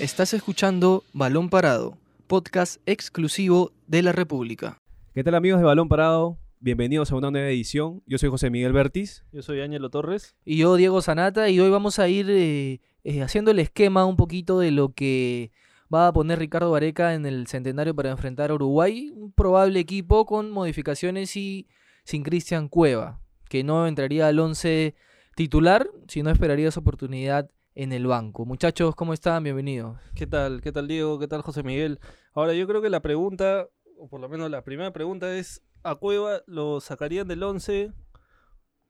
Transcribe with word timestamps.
Estás 0.00 0.34
escuchando 0.34 1.04
Balón 1.12 1.48
Parado, 1.48 1.96
podcast 2.26 2.80
exclusivo 2.84 3.70
de 3.86 4.02
la 4.02 4.10
República. 4.10 4.82
¿Qué 5.14 5.22
tal 5.22 5.36
amigos 5.36 5.60
de 5.60 5.66
Balón 5.66 5.88
Parado? 5.88 6.36
Bienvenidos 6.58 7.12
a 7.12 7.16
una 7.16 7.30
nueva 7.30 7.46
edición. 7.46 8.02
Yo 8.04 8.18
soy 8.18 8.28
José 8.28 8.50
Miguel 8.50 8.72
Bertis. 8.72 9.24
Yo 9.30 9.42
soy 9.42 9.60
Ángelo 9.60 9.90
Torres. 9.90 10.34
Y 10.44 10.56
yo, 10.56 10.74
Diego 10.74 11.00
Sanata, 11.00 11.48
y 11.48 11.60
hoy 11.60 11.70
vamos 11.70 12.00
a 12.00 12.08
ir 12.08 12.26
eh, 12.28 12.80
eh, 13.04 13.22
haciendo 13.22 13.52
el 13.52 13.60
esquema 13.60 14.04
un 14.04 14.16
poquito 14.16 14.58
de 14.58 14.72
lo 14.72 14.92
que 14.92 15.52
va 15.94 16.08
a 16.08 16.12
poner 16.12 16.40
Ricardo 16.40 16.72
Vareca 16.72 17.14
en 17.14 17.24
el 17.24 17.46
centenario 17.46 17.94
para 17.94 18.10
enfrentar 18.10 18.50
a 18.50 18.54
Uruguay. 18.54 19.12
Un 19.14 19.30
probable 19.30 19.78
equipo 19.78 20.26
con 20.26 20.50
modificaciones 20.50 21.36
y 21.36 21.68
sin 22.02 22.24
Cristian 22.24 22.68
Cueva, 22.68 23.20
que 23.48 23.62
no 23.62 23.86
entraría 23.86 24.26
al 24.26 24.40
11 24.40 24.96
titular, 25.36 25.88
sino 26.08 26.30
esperaría 26.30 26.72
su 26.72 26.80
oportunidad 26.80 27.48
en 27.74 27.92
el 27.92 28.06
banco. 28.06 28.44
Muchachos, 28.44 28.94
¿cómo 28.94 29.12
están? 29.12 29.42
Bienvenidos. 29.42 29.98
¿Qué 30.14 30.26
tal? 30.26 30.60
¿Qué 30.60 30.72
tal 30.72 30.88
Diego? 30.88 31.18
¿Qué 31.18 31.28
tal 31.28 31.42
José 31.42 31.62
Miguel? 31.62 32.00
Ahora 32.32 32.54
yo 32.54 32.66
creo 32.66 32.80
que 32.80 32.90
la 32.90 33.00
pregunta, 33.00 33.68
o 33.98 34.08
por 34.08 34.20
lo 34.20 34.28
menos 34.28 34.50
la 34.50 34.62
primera 34.62 34.92
pregunta 34.92 35.36
es, 35.36 35.62
¿a 35.82 35.96
Cueva 35.96 36.42
lo 36.46 36.80
sacarían 36.80 37.28
del 37.28 37.42
11 37.42 37.92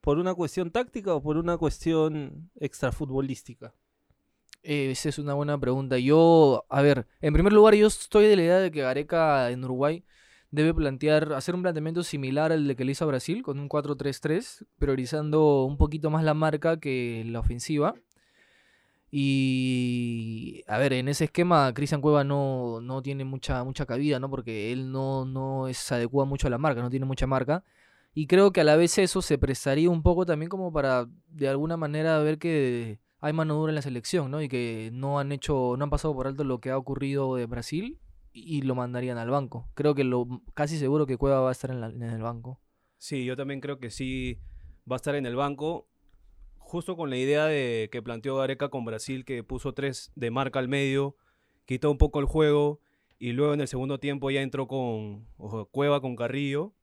por 0.01 0.19
una 0.19 0.35
cuestión 0.35 0.71
táctica 0.71 1.13
o 1.13 1.21
por 1.21 1.37
una 1.37 1.57
cuestión 1.57 2.51
extrafutbolística? 2.59 3.73
Eh, 4.61 4.91
esa 4.91 5.09
es 5.09 5.19
una 5.19 5.33
buena 5.33 5.59
pregunta. 5.59 5.97
Yo, 5.97 6.65
a 6.69 6.81
ver, 6.81 7.07
en 7.21 7.33
primer 7.33 7.53
lugar 7.53 7.75
yo 7.75 7.87
estoy 7.87 8.25
de 8.25 8.35
la 8.35 8.43
idea 8.43 8.59
de 8.59 8.71
que 8.71 8.81
Gareca 8.81 9.49
en 9.51 9.63
Uruguay 9.63 10.03
debe 10.51 10.73
plantear, 10.73 11.33
hacer 11.33 11.53
un 11.53 11.63
planteamiento 11.63 12.01
similar 12.03 12.51
al 12.51 12.67
de 12.67 12.75
que 12.75 12.85
le 12.85 12.93
hizo 12.93 13.03
a 13.03 13.07
Brasil, 13.07 13.43
con 13.43 13.59
un 13.59 13.67
4-3-3, 13.67 14.65
priorizando 14.77 15.65
un 15.65 15.77
poquito 15.77 16.09
más 16.09 16.23
la 16.23 16.33
marca 16.33 16.79
que 16.79 17.23
la 17.27 17.39
ofensiva. 17.39 17.95
Y 19.17 20.63
a 20.67 20.77
ver, 20.77 20.93
en 20.93 21.07
ese 21.07 21.25
esquema 21.25 21.73
Cristian 21.73 22.01
Cueva 22.01 22.23
no, 22.23 22.79
no 22.81 23.01
tiene 23.01 23.23
mucha, 23.25 23.63
mucha 23.63 23.85
cabida, 23.85 24.19
¿no? 24.19 24.29
Porque 24.29 24.71
él 24.71 24.91
no, 24.91 25.25
no 25.25 25.67
es 25.67 25.91
adecua 25.91 26.25
mucho 26.25 26.47
a 26.47 26.49
la 26.49 26.57
marca, 26.57 26.81
no 26.81 26.89
tiene 26.89 27.05
mucha 27.05 27.25
marca. 27.25 27.63
Y 28.13 28.27
creo 28.27 28.51
que 28.51 28.61
a 28.61 28.63
la 28.63 28.75
vez 28.75 28.97
eso 28.97 29.21
se 29.21 29.37
prestaría 29.37 29.89
un 29.89 30.03
poco 30.03 30.25
también 30.25 30.49
como 30.49 30.71
para 30.71 31.07
de 31.29 31.47
alguna 31.49 31.77
manera 31.77 32.19
ver 32.19 32.37
que 32.39 32.99
hay 33.19 33.33
mano 33.33 33.55
dura 33.55 33.71
en 33.71 33.75
la 33.75 33.81
selección, 33.81 34.31
¿no? 34.31 34.41
Y 34.41 34.47
que 34.49 34.89
no 34.93 35.19
han 35.19 35.31
hecho, 35.31 35.75
no 35.77 35.83
han 35.85 35.89
pasado 35.89 36.13
por 36.13 36.27
alto 36.27 36.43
lo 36.43 36.59
que 36.59 36.69
ha 36.71 36.77
ocurrido 36.77 37.35
de 37.35 37.45
Brasil 37.45 37.99
y 38.33 38.61
lo 38.63 38.75
mandarían 38.75 39.17
al 39.17 39.29
banco. 39.29 39.69
Creo 39.75 39.95
que 39.95 40.03
lo 40.03 40.27
casi 40.53 40.77
seguro 40.77 41.05
que 41.05 41.17
Cueva 41.17 41.39
va 41.39 41.49
a 41.49 41.51
estar 41.53 41.71
en, 41.71 41.81
la- 41.81 41.87
en 41.87 42.03
el 42.03 42.21
banco. 42.21 42.59
Sí, 42.97 43.25
yo 43.25 43.35
también 43.35 43.61
creo 43.61 43.79
que 43.79 43.91
sí 43.91 44.39
va 44.89 44.95
a 44.95 44.97
estar 44.97 45.15
en 45.15 45.25
el 45.25 45.35
banco. 45.35 45.87
Justo 46.67 46.97
con 46.97 47.11
la 47.11 47.17
idea 47.17 47.45
de 47.45 47.89
que 47.91 48.01
planteó 48.01 48.37
Gareca 48.37 48.69
con 48.69 48.85
Brasil, 48.85 49.23
que 49.23 49.43
puso 49.43 49.73
tres 49.73 50.11
de 50.15 50.31
marca 50.31 50.57
al 50.57 50.67
medio, 50.67 51.15
quitó 51.65 51.91
un 51.91 51.99
poco 51.99 52.19
el 52.19 52.25
juego 52.25 52.79
y 53.19 53.33
luego 53.33 53.53
en 53.53 53.61
el 53.61 53.67
segundo 53.67 53.99
tiempo 53.99 54.31
ya 54.31 54.41
entró 54.41 54.67
con 54.67 55.27
Cueva, 55.69 56.01
con 56.01 56.15
Carrillo. 56.15 56.73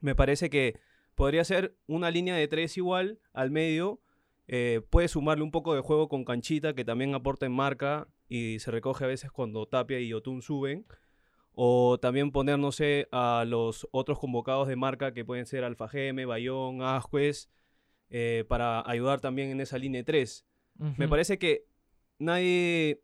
Me 0.00 0.14
parece 0.14 0.48
que 0.48 0.78
podría 1.16 1.44
ser 1.44 1.76
una 1.88 2.12
línea 2.12 2.36
de 2.36 2.46
tres 2.46 2.76
igual 2.76 3.18
al 3.32 3.50
medio. 3.50 4.00
eh, 4.46 4.80
puede 4.90 5.08
sumarle 5.08 5.42
un 5.42 5.50
poco 5.50 5.74
de 5.74 5.80
juego 5.80 6.08
con 6.08 6.24
Canchita, 6.24 6.74
que 6.74 6.84
también 6.84 7.12
aporta 7.12 7.46
en 7.46 7.52
marca 7.52 8.06
y 8.28 8.60
se 8.60 8.70
recoge 8.70 9.04
a 9.04 9.08
veces 9.08 9.32
cuando 9.32 9.66
Tapia 9.66 9.98
y 9.98 10.12
Otún 10.12 10.40
suben. 10.40 10.86
O 11.52 11.98
también 11.98 12.30
poner, 12.30 12.60
no 12.60 12.70
sé, 12.70 13.08
a 13.10 13.44
los 13.44 13.88
otros 13.90 14.20
convocados 14.20 14.68
de 14.68 14.76
marca 14.76 15.12
que 15.12 15.24
pueden 15.24 15.46
ser 15.46 15.64
Alfa 15.64 15.88
Geme, 15.88 16.26
Bayón, 16.26 16.80
Ascuez, 16.82 17.50
eh, 18.10 18.44
para 18.48 18.88
ayudar 18.88 19.20
también 19.20 19.50
en 19.50 19.60
esa 19.60 19.78
línea 19.78 20.04
3. 20.04 20.44
Me 20.98 21.08
parece 21.08 21.38
que 21.38 21.64
nadie, 22.18 23.00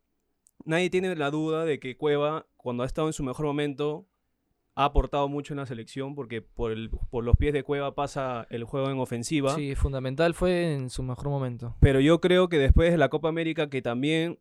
nadie 0.64 0.90
tiene 0.90 1.14
la 1.16 1.30
duda 1.30 1.64
de 1.64 1.78
que 1.78 1.96
Cueva, 1.96 2.46
cuando 2.56 2.82
ha 2.82 2.86
estado 2.86 3.06
en 3.08 3.12
su 3.12 3.22
mejor 3.22 3.46
momento, 3.46 4.06
ha 4.74 4.86
aportado 4.86 5.28
mucho 5.28 5.52
en 5.52 5.58
la 5.58 5.66
selección, 5.66 6.14
porque 6.14 6.40
por, 6.40 6.72
el- 6.72 6.90
por 7.10 7.24
los 7.24 7.36
pies 7.36 7.52
de 7.52 7.62
Cueva 7.62 7.94
pasa 7.94 8.46
el 8.50 8.64
juego 8.64 8.90
en 8.90 8.98
ofensiva. 8.98 9.54
Sí, 9.54 9.74
fundamental 9.74 10.34
fue 10.34 10.72
en 10.74 10.88
su 10.90 11.02
mejor 11.02 11.28
momento. 11.28 11.76
Pero 11.80 12.00
yo 12.00 12.20
creo 12.20 12.48
que 12.48 12.58
después 12.58 12.90
de 12.90 12.96
la 12.98 13.08
Copa 13.10 13.28
América, 13.28 13.68
que 13.68 13.82
también 13.82 14.38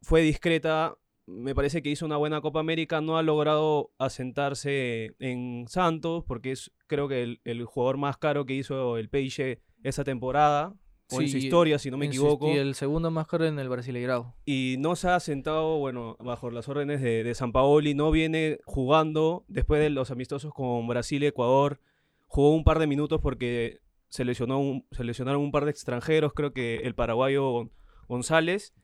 fue 0.00 0.22
discreta, 0.22 0.96
me 1.26 1.54
parece 1.54 1.82
que 1.82 1.90
hizo 1.90 2.06
una 2.06 2.16
buena 2.16 2.40
Copa 2.40 2.60
América, 2.60 3.02
no 3.02 3.18
ha 3.18 3.22
logrado 3.22 3.90
asentarse 3.98 5.14
en 5.18 5.66
Santos, 5.68 6.24
porque 6.26 6.52
es 6.52 6.70
creo 6.86 7.08
que 7.08 7.22
el, 7.22 7.40
el 7.44 7.64
jugador 7.64 7.98
más 7.98 8.16
caro 8.16 8.46
que 8.46 8.54
hizo 8.54 8.96
el 8.96 9.08
Peixe 9.10 9.60
esa 9.82 10.04
temporada, 10.04 10.74
o 11.10 11.20
en 11.22 11.28
su 11.28 11.36
historia, 11.38 11.78
si 11.78 11.90
no 11.90 11.96
me 11.96 12.06
equivoco. 12.06 12.48
Y 12.52 12.58
el 12.58 12.74
segundo 12.74 13.10
más 13.10 13.26
caro 13.26 13.46
en 13.46 13.58
el 13.58 13.68
Brasileirao. 13.68 14.34
Y 14.44 14.76
no 14.78 14.94
se 14.96 15.08
ha 15.08 15.14
asentado, 15.16 15.78
bueno, 15.78 16.16
bajo 16.20 16.50
las 16.50 16.68
órdenes 16.68 17.00
de, 17.00 17.24
de 17.24 17.34
San 17.34 17.52
Paoli, 17.52 17.94
no 17.94 18.10
viene 18.10 18.58
jugando 18.66 19.44
después 19.48 19.80
de 19.80 19.88
los 19.90 20.10
amistosos 20.10 20.52
con 20.52 20.86
Brasil 20.86 21.22
y 21.22 21.26
Ecuador. 21.26 21.80
Jugó 22.26 22.54
un 22.54 22.62
par 22.64 22.78
de 22.78 22.86
minutos 22.86 23.20
porque 23.22 23.78
se, 24.08 24.24
lesionó 24.26 24.58
un- 24.60 24.86
se 24.90 25.02
lesionaron 25.04 25.40
un 25.40 25.50
par 25.50 25.64
de 25.64 25.70
extranjeros, 25.70 26.34
creo 26.34 26.52
que 26.52 26.76
el 26.84 26.94
paraguayo 26.94 27.70
González. 28.06 28.74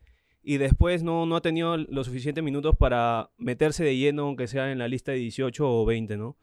Y 0.43 0.59
después 0.59 1.03
no, 1.03 1.25
no 1.27 1.37
ha 1.37 1.41
tenido 1.41 1.77
los 1.77 2.07
suficientes 2.07 2.45
minutos 2.45 2.77
para 2.77 3.31
meterse 3.39 3.83
de 3.83 3.97
lleno, 3.97 4.25
aunque 4.25 4.47
sea 4.47 4.71
en 4.73 4.79
la 4.79 4.89
lista 4.89 5.13
de 5.13 5.19
18 5.19 5.67
o 5.67 5.85
20, 5.87 6.19
¿no? 6.19 6.37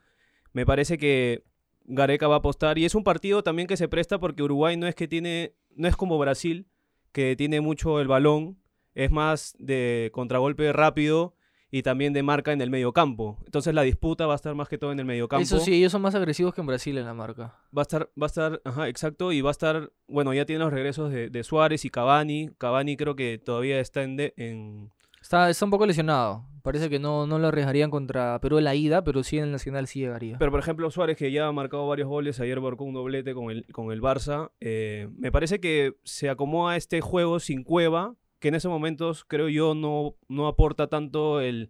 Me 0.54 0.66
parece 0.66 0.98
que 0.98 1.44
Gareca 1.86 2.28
va 2.28 2.36
a 2.36 2.38
apostar. 2.40 2.78
Y 2.78 2.86
es 2.86 2.96
un 2.96 3.04
partido 3.04 3.44
también 3.44 3.68
que 3.68 3.78
se 3.78 3.88
presta 3.88 4.20
porque 4.20 4.44
Uruguay 4.44 4.78
no 4.78 4.88
es 4.88 4.96
que 4.96 5.08
tiene, 5.08 5.54
no 5.76 5.88
es 5.88 5.96
como 5.96 6.18
Brasil, 6.18 6.68
que 7.12 7.36
tiene 7.36 7.62
mucho 7.62 8.00
el 8.00 8.08
balón, 8.08 8.58
es 8.96 9.12
más 9.12 9.54
de 9.60 10.10
contragolpe 10.14 10.72
rápido 10.74 11.36
y 11.74 11.84
también 11.84 12.12
de 12.12 12.22
marca 12.24 12.52
en 12.52 12.60
el 12.62 12.70
medio 12.70 12.92
campo. 12.92 13.38
Entonces 13.46 13.74
la 13.74 13.84
disputa 13.84 14.26
va 14.28 14.34
a 14.34 14.36
estar 14.36 14.54
más 14.56 14.68
que 14.68 14.78
todo 14.78 14.92
en 14.92 15.00
el 15.00 15.06
medio 15.06 15.28
campo. 15.30 15.44
Eso 15.44 15.60
sí, 15.60 15.74
ellos 15.74 15.92
son 15.94 16.02
más 16.02 16.16
agresivos 16.16 16.54
que 16.54 16.60
en 16.62 16.68
Brasil 16.68 16.98
en 16.98 17.06
la 17.06 17.14
marca. 17.14 17.58
Va 17.76 17.82
a 17.82 17.84
estar, 17.84 18.10
va 18.22 18.26
a 18.26 18.28
estar, 18.28 18.62
ajá, 18.66 18.90
exacto, 18.90 19.32
y 19.32 19.40
va 19.42 19.50
a 19.50 19.52
estar, 19.52 19.92
bueno, 20.08 20.34
ya 20.34 20.46
tiene 20.46 20.60
los 20.64 20.74
regresos 20.74 21.12
de, 21.12 21.30
de 21.30 21.44
Suárez 21.46 21.86
y 21.86 21.90
Cavani. 21.90 22.50
Cavani 22.58 22.98
creo 22.98 23.16
que 23.16 23.38
todavía 23.38 23.80
está 23.80 24.04
en, 24.04 24.18
de- 24.18 24.34
en 24.36 24.92
Está, 25.32 25.50
está 25.50 25.64
un 25.64 25.72
poco 25.72 25.86
lesionado. 25.86 26.44
Parece 26.62 26.90
que 26.90 27.00
no, 27.00 27.26
no 27.26 27.40
lo 27.40 27.48
arriesgarían 27.48 27.90
contra 27.90 28.38
Perú 28.42 28.58
en 28.58 28.66
la 28.66 28.76
ida, 28.76 29.06
pero 29.06 29.24
sí 29.24 29.38
en 29.38 29.46
el 29.46 29.52
Nacional 29.54 29.88
sí 29.88 30.02
llegaría. 30.02 30.38
Pero 30.38 30.52
por 30.52 30.60
ejemplo 30.60 30.92
Suárez, 30.92 31.16
que 31.16 31.32
ya 31.32 31.48
ha 31.48 31.52
marcado 31.54 31.88
varios 31.88 32.10
goles, 32.10 32.42
ayer 32.42 32.60
marcó 32.60 32.84
un 32.84 32.94
doblete 32.94 33.34
con 33.34 33.50
el, 33.50 33.66
con 33.68 33.94
el 33.94 34.02
Barça, 34.02 34.52
eh, 34.60 35.08
me 35.16 35.32
parece 35.32 35.62
que 35.62 35.96
se 36.04 36.30
acomoda 36.30 36.74
a 36.74 36.76
este 36.76 37.00
juego 37.00 37.40
sin 37.40 37.64
cueva, 37.64 38.14
que 38.40 38.50
en 38.50 38.56
esos 38.56 38.70
momentos 38.70 39.24
creo 39.24 39.48
yo 39.48 39.74
no, 39.74 40.18
no 40.28 40.48
aporta 40.48 40.88
tanto 40.88 41.40
el... 41.40 41.70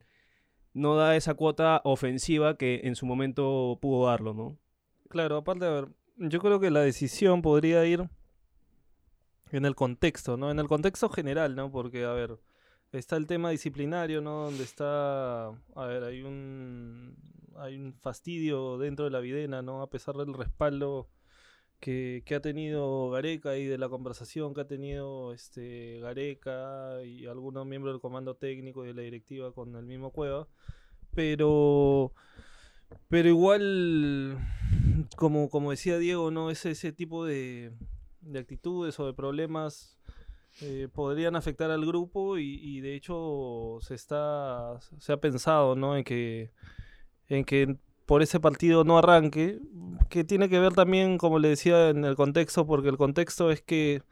no 0.74 0.96
da 0.96 1.16
esa 1.16 1.36
cuota 1.36 1.82
ofensiva 1.84 2.58
que 2.58 2.82
en 2.86 2.96
su 2.96 3.06
momento 3.06 3.78
pudo 3.80 4.08
darlo, 4.08 4.34
¿no? 4.34 4.58
Claro, 5.08 5.38
aparte, 5.38 5.66
a 5.66 5.70
ver, 5.70 5.88
yo 6.18 6.40
creo 6.40 6.60
que 6.60 6.72
la 6.72 6.82
decisión 6.82 7.44
podría 7.44 7.86
ir 7.86 8.10
en 9.52 9.66
el 9.66 9.76
contexto, 9.76 10.36
¿no? 10.36 10.50
En 10.50 10.58
el 10.58 10.68
contexto 10.68 11.10
general, 11.10 11.56
¿no? 11.56 11.72
Porque, 11.72 12.06
a 12.06 12.14
ver, 12.14 12.40
está 12.92 13.16
el 13.18 13.28
tema 13.28 13.50
disciplinario, 13.50 14.22
¿no? 14.22 14.46
Donde 14.46 14.64
está, 14.64 15.48
a 15.48 15.86
ver, 15.88 16.04
hay 16.04 16.24
un, 16.24 17.16
hay 17.56 17.76
un 17.76 17.94
fastidio 17.94 18.78
dentro 18.78 19.06
de 19.06 19.12
la 19.12 19.20
videna, 19.20 19.62
¿no? 19.62 19.82
A 19.82 19.90
pesar 19.90 20.16
del 20.16 20.34
respaldo 20.34 21.10
que, 21.80 22.24
que 22.26 22.36
ha 22.36 22.42
tenido 22.42 23.10
Gareca 23.10 23.58
y 23.58 23.66
de 23.66 23.78
la 23.78 23.90
conversación 23.90 24.54
que 24.54 24.62
ha 24.62 24.68
tenido 24.68 25.34
este 25.34 26.00
Gareca 26.00 27.04
y 27.04 27.26
algunos 27.26 27.66
miembros 27.66 27.94
del 27.94 28.02
comando 28.02 28.36
técnico 28.36 28.84
y 28.84 28.88
de 28.88 28.94
la 28.94 29.02
directiva 29.02 29.52
con 29.54 29.76
el 29.76 29.86
mismo 29.86 30.12
Cueva. 30.12 30.48
Pero, 31.14 32.14
pero 33.10 33.28
igual, 33.28 34.38
como, 35.18 35.50
como 35.50 35.72
decía 35.72 35.98
Diego, 35.98 36.32
¿no? 36.32 36.52
Ese, 36.52 36.72
ese 36.72 36.92
tipo 36.92 37.26
de, 37.26 37.72
de 38.22 38.40
actitudes 38.40 39.00
o 39.00 39.06
de 39.06 39.14
problemas 39.14 40.01
eh, 40.60 40.90
podrían 40.94 41.36
afectar 41.36 41.72
al 41.72 41.86
grupo 41.86 42.38
y, 42.38 42.60
y 42.62 42.82
de 42.82 42.96
hecho 42.96 43.80
se 43.82 43.96
está 43.96 44.80
se 45.00 45.14
ha 45.14 45.18
pensado 45.18 45.76
¿no? 45.76 45.96
en 45.96 46.04
que 46.04 46.52
en 47.30 47.46
que 47.46 47.78
por 48.06 48.22
ese 48.22 48.40
partido 48.40 48.84
no 48.84 48.98
arranque 48.98 49.60
que 50.10 50.24
tiene 50.24 50.50
que 50.50 50.60
ver 50.60 50.74
también 50.74 51.18
como 51.18 51.40
le 51.40 51.50
decía 51.50 51.90
en 51.90 52.04
el 52.04 52.16
contexto 52.16 52.68
porque 52.68 52.90
el 52.90 52.98
contexto 52.98 53.52
es 53.52 53.62
que 53.62 54.04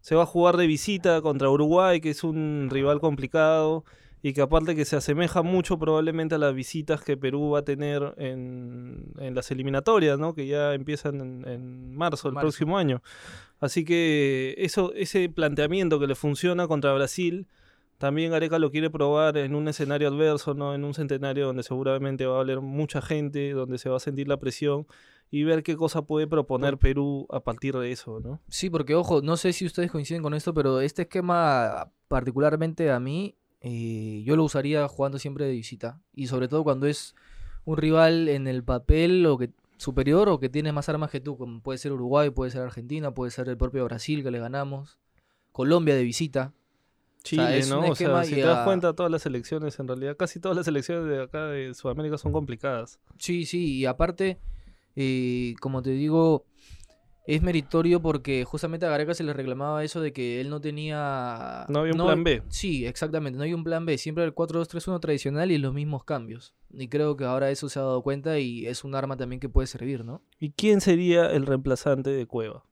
se 0.00 0.16
va 0.16 0.24
a 0.24 0.26
jugar 0.26 0.56
de 0.56 0.66
visita 0.66 1.22
contra 1.22 1.48
Uruguay 1.48 2.00
que 2.00 2.10
es 2.10 2.24
un 2.24 2.68
rival 2.70 3.00
complicado 3.00 3.84
y 4.24 4.32
que 4.32 4.40
aparte 4.40 4.74
que 4.74 4.86
se 4.86 4.96
asemeja 4.96 5.42
mucho 5.42 5.78
probablemente 5.78 6.36
a 6.36 6.38
las 6.38 6.54
visitas 6.54 7.02
que 7.02 7.14
Perú 7.14 7.50
va 7.50 7.58
a 7.58 7.62
tener 7.62 8.14
en, 8.16 9.12
en 9.18 9.34
las 9.34 9.50
eliminatorias, 9.50 10.18
¿no? 10.18 10.34
Que 10.34 10.46
ya 10.46 10.72
empiezan 10.72 11.20
en, 11.20 11.46
en 11.46 11.94
marzo 11.94 12.30
del 12.30 12.40
próximo 12.40 12.78
año. 12.78 13.02
Así 13.60 13.84
que 13.84 14.54
eso, 14.56 14.94
ese 14.94 15.28
planteamiento 15.28 16.00
que 16.00 16.06
le 16.06 16.14
funciona 16.14 16.66
contra 16.66 16.94
Brasil, 16.94 17.48
también 17.98 18.30
Gareca 18.30 18.58
lo 18.58 18.70
quiere 18.70 18.88
probar 18.88 19.36
en 19.36 19.54
un 19.54 19.68
escenario 19.68 20.08
adverso, 20.08 20.54
¿no? 20.54 20.74
En 20.74 20.84
un 20.84 20.94
centenario 20.94 21.44
donde 21.44 21.62
seguramente 21.62 22.24
va 22.24 22.38
a 22.38 22.40
haber 22.40 22.62
mucha 22.62 23.02
gente, 23.02 23.52
donde 23.52 23.76
se 23.76 23.90
va 23.90 23.98
a 23.98 24.00
sentir 24.00 24.26
la 24.26 24.38
presión 24.38 24.86
y 25.30 25.44
ver 25.44 25.62
qué 25.62 25.76
cosa 25.76 26.00
puede 26.00 26.26
proponer 26.26 26.78
Perú 26.78 27.26
a 27.28 27.40
partir 27.40 27.76
de 27.76 27.92
eso, 27.92 28.20
¿no? 28.20 28.40
Sí, 28.48 28.70
porque 28.70 28.94
ojo, 28.94 29.20
no 29.20 29.36
sé 29.36 29.52
si 29.52 29.66
ustedes 29.66 29.90
coinciden 29.90 30.22
con 30.22 30.32
esto, 30.32 30.54
pero 30.54 30.80
este 30.80 31.02
esquema 31.02 31.92
particularmente 32.08 32.90
a 32.90 32.98
mí 32.98 33.36
eh, 33.66 34.22
yo 34.26 34.36
lo 34.36 34.44
usaría 34.44 34.86
jugando 34.88 35.18
siempre 35.18 35.46
de 35.46 35.52
visita. 35.52 35.98
Y 36.14 36.26
sobre 36.26 36.48
todo 36.48 36.62
cuando 36.64 36.86
es 36.86 37.14
un 37.64 37.78
rival 37.78 38.28
en 38.28 38.46
el 38.46 38.62
papel 38.62 39.24
o 39.24 39.38
que, 39.38 39.50
superior 39.78 40.28
o 40.28 40.38
que 40.38 40.50
tiene 40.50 40.70
más 40.70 40.90
armas 40.90 41.10
que 41.10 41.20
tú, 41.20 41.38
como 41.38 41.60
puede 41.62 41.78
ser 41.78 41.92
Uruguay, 41.92 42.28
puede 42.28 42.50
ser 42.50 42.60
Argentina, 42.60 43.12
puede 43.14 43.30
ser 43.30 43.48
el 43.48 43.56
propio 43.56 43.84
Brasil 43.86 44.22
que 44.22 44.30
le 44.30 44.38
ganamos, 44.38 44.98
Colombia 45.50 45.94
de 45.96 46.02
visita. 46.04 46.52
Chile, 47.22 47.56
es 47.60 47.70
¿no? 47.70 47.88
O 47.88 47.94
sea, 47.94 48.22
si 48.24 48.34
te 48.34 48.42
das 48.42 48.58
a- 48.58 48.64
cuenta, 48.66 48.92
todas 48.92 49.10
las 49.10 49.24
elecciones, 49.24 49.78
en 49.78 49.88
realidad, 49.88 50.14
casi 50.18 50.40
todas 50.40 50.58
las 50.58 50.68
elecciones 50.68 51.08
de 51.08 51.22
acá 51.22 51.46
de 51.46 51.72
Sudamérica 51.72 52.18
son 52.18 52.32
complicadas. 52.32 53.00
Sí, 53.18 53.46
sí, 53.46 53.78
y 53.78 53.86
aparte, 53.86 54.38
eh, 54.94 55.54
como 55.58 55.80
te 55.82 55.90
digo, 55.92 56.44
es 57.26 57.42
meritorio 57.42 58.00
porque 58.00 58.44
justamente 58.44 58.86
a 58.86 58.90
Gareca 58.90 59.14
se 59.14 59.24
le 59.24 59.32
reclamaba 59.32 59.82
eso 59.82 60.00
de 60.00 60.12
que 60.12 60.40
él 60.40 60.50
no 60.50 60.60
tenía... 60.60 61.64
No 61.68 61.80
había 61.80 61.92
un 61.92 61.98
plan 61.98 62.24
B. 62.24 62.42
Sí, 62.48 62.86
exactamente, 62.86 63.38
no 63.38 63.44
hay 63.44 63.54
un 63.54 63.64
plan 63.64 63.86
B, 63.86 63.96
siempre 63.98 64.24
el 64.24 64.34
4-2-3-1 64.34 65.00
tradicional 65.00 65.50
y 65.50 65.58
los 65.58 65.72
mismos 65.72 66.04
cambios. 66.04 66.54
Y 66.70 66.88
creo 66.88 67.16
que 67.16 67.24
ahora 67.24 67.50
eso 67.50 67.68
se 67.68 67.78
ha 67.78 67.82
dado 67.82 68.02
cuenta 68.02 68.38
y 68.38 68.66
es 68.66 68.84
un 68.84 68.94
arma 68.94 69.16
también 69.16 69.40
que 69.40 69.48
puede 69.48 69.66
servir, 69.66 70.04
¿no? 70.04 70.22
¿Y 70.38 70.50
quién 70.50 70.80
sería 70.80 71.26
el 71.30 71.46
reemplazante 71.46 72.10
de 72.10 72.26
Cueva? 72.26 72.64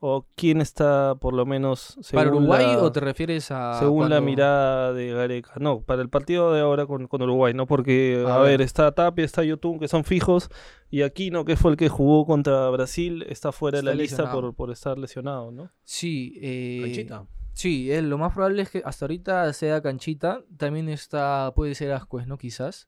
¿O 0.00 0.26
quién 0.34 0.60
está, 0.60 1.14
por 1.14 1.32
lo 1.32 1.46
menos, 1.46 1.96
según 2.02 2.24
¿Para 2.24 2.36
Uruguay 2.36 2.66
la, 2.66 2.82
o 2.82 2.92
te 2.92 3.00
refieres 3.00 3.50
a... 3.50 3.78
según 3.78 4.10
la 4.10 4.20
mirada 4.20 4.92
de 4.92 5.10
Gareca? 5.12 5.52
No, 5.58 5.80
para 5.80 6.02
el 6.02 6.10
partido 6.10 6.52
de 6.52 6.60
ahora 6.60 6.84
con, 6.84 7.06
con 7.06 7.22
Uruguay, 7.22 7.54
¿no? 7.54 7.66
Porque, 7.66 8.22
A 8.26 8.34
a, 8.34 8.38
ver. 8.40 8.58
ver. 8.58 8.60
está 8.60 8.92
Tapia, 8.92 9.24
está 9.24 9.42
Yotun, 9.42 9.78
que 9.78 9.88
son 9.88 10.04
fijos, 10.04 10.50
y 10.90 11.00
Aquino, 11.00 11.46
que 11.46 11.56
fue 11.56 11.70
el 11.70 11.76
que 11.78 11.88
jugó 11.88 12.26
contra 12.26 12.68
Brasil, 12.68 13.24
está 13.28 13.52
fuera 13.52 13.78
Está 13.78 13.90
de 13.90 13.96
la 13.96 14.02
lista 14.02 14.30
por, 14.30 14.54
por 14.54 14.70
estar 14.70 14.98
lesionado, 14.98 15.50
¿no? 15.50 15.70
Sí, 15.84 16.38
eh, 16.42 16.80
Canchita. 16.82 17.26
Sí, 17.54 17.90
eh, 17.90 18.02
lo 18.02 18.18
más 18.18 18.34
probable 18.34 18.60
es 18.60 18.70
que 18.70 18.82
hasta 18.84 19.06
ahorita 19.06 19.50
sea 19.54 19.80
Canchita. 19.80 20.42
También 20.58 20.90
está, 20.90 21.52
puede 21.56 21.74
ser 21.74 21.92
Ascuez, 21.92 22.26
¿no? 22.26 22.36
Quizás. 22.36 22.86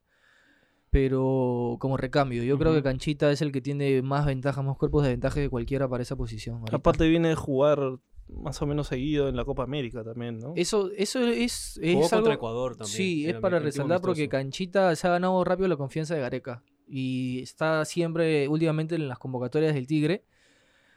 Pero 0.91 1.77
como 1.79 1.97
recambio, 1.97 2.43
yo 2.43 2.57
creo 2.57 2.73
que. 2.73 2.81
Canchita 2.81 3.31
es 3.31 3.41
el 3.41 3.51
que 3.51 3.61
tiene 3.61 4.01
más 4.01 4.25
ventajas, 4.25 4.65
más 4.65 4.77
cuerpos 4.77 5.03
de 5.03 5.09
ventaja 5.09 5.35
que 5.35 5.49
cualquiera 5.49 5.87
para 5.87 6.01
esa 6.01 6.15
posición. 6.15 6.57
ahorita. 6.57 6.77
Aparte 6.77 7.07
viene 7.07 7.29
de 7.29 7.35
jugar 7.35 7.99
más 8.27 8.61
o 8.61 8.67
menos 8.67 8.87
seguido 8.87 9.27
en 9.27 9.35
la 9.35 9.45
Copa 9.45 9.63
América 9.63 10.03
también, 10.03 10.39
¿no? 10.39 10.53
Eso, 10.55 10.89
eso 10.97 11.19
es, 11.27 11.79
Jugó 11.81 12.05
es 12.05 12.09
contra 12.09 12.17
algo... 12.17 12.33
Ecuador 12.33 12.71
también. 12.75 12.95
Sí, 12.95 13.27
es 13.27 13.35
para 13.35 13.59
resaltar 13.59 14.01
porque. 14.01 14.29
Canchita 14.29 14.95
se 14.95 15.07
ha 15.07 15.11
ganado 15.11 15.43
rápido 15.43 15.67
la 15.67 15.77
confianza 15.77 16.15
de 16.15 16.21
Gareca. 16.21 16.63
Y 16.87 17.41
está 17.41 17.85
siempre, 17.85 18.47
últimamente, 18.47 18.95
en 18.95 19.07
las 19.07 19.19
convocatorias 19.19 19.75
del 19.75 19.85
Tigre. 19.85 20.23